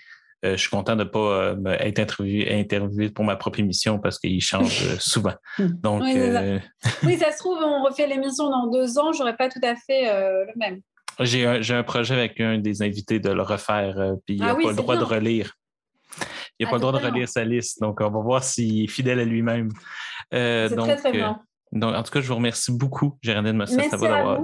[0.44, 4.18] euh, je suis content de ne pas être interviewé, interviewé, pour ma propre émission parce
[4.18, 5.34] qu'il change souvent.
[5.58, 6.02] Donc,
[7.04, 7.30] oui, ça.
[7.30, 10.80] se trouve, on refait l'émission dans deux ans, j'aurais pas tout à fait le même.
[11.20, 14.54] J'ai un, un, projet avec un des invités de le refaire, puis il n'a ah
[14.60, 15.54] pas le droit de relire.
[16.60, 17.80] Il n'a pas le droit de relire sa liste.
[17.80, 19.70] Donc, on va voir s'il est fidèle à lui-même.
[20.34, 21.22] Euh, C'est très, très.
[21.22, 21.32] Euh,
[21.72, 23.76] donc, en tout cas, je vous remercie beaucoup, Géraldine Mossa,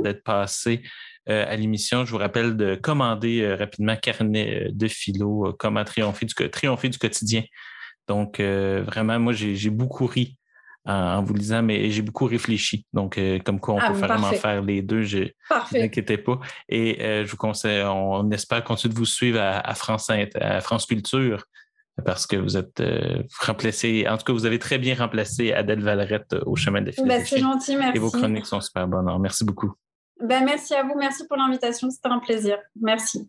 [0.02, 0.82] d'être passé
[1.28, 2.06] euh, à l'émission.
[2.06, 7.42] Je vous rappelle de commander rapidement Carnet de philo, comment triompher du, triompher du quotidien.
[8.08, 10.38] Donc, vraiment, moi, j'ai beaucoup ri
[10.86, 12.86] en, vous lisant, mais j'ai beaucoup réfléchi.
[12.94, 16.40] Donc, comme quoi on ah, peut vraiment faire les deux, je, ne inquiétez pas.
[16.70, 16.96] Et
[17.26, 20.08] je vous conseille, on, espère continuer de vous suivre à, France,
[20.40, 21.44] à France Culture
[22.04, 25.82] parce que vous êtes euh, remplacé, en tout cas, vous avez très bien remplacé Adèle
[25.82, 27.96] Valerette euh, au chemin de la ben, C'est gentil, merci.
[27.96, 29.10] Et vos chroniques sont super bonnes.
[29.20, 29.72] merci beaucoup.
[30.20, 32.58] Ben, merci à vous, merci pour l'invitation, c'était un plaisir.
[32.80, 33.28] Merci.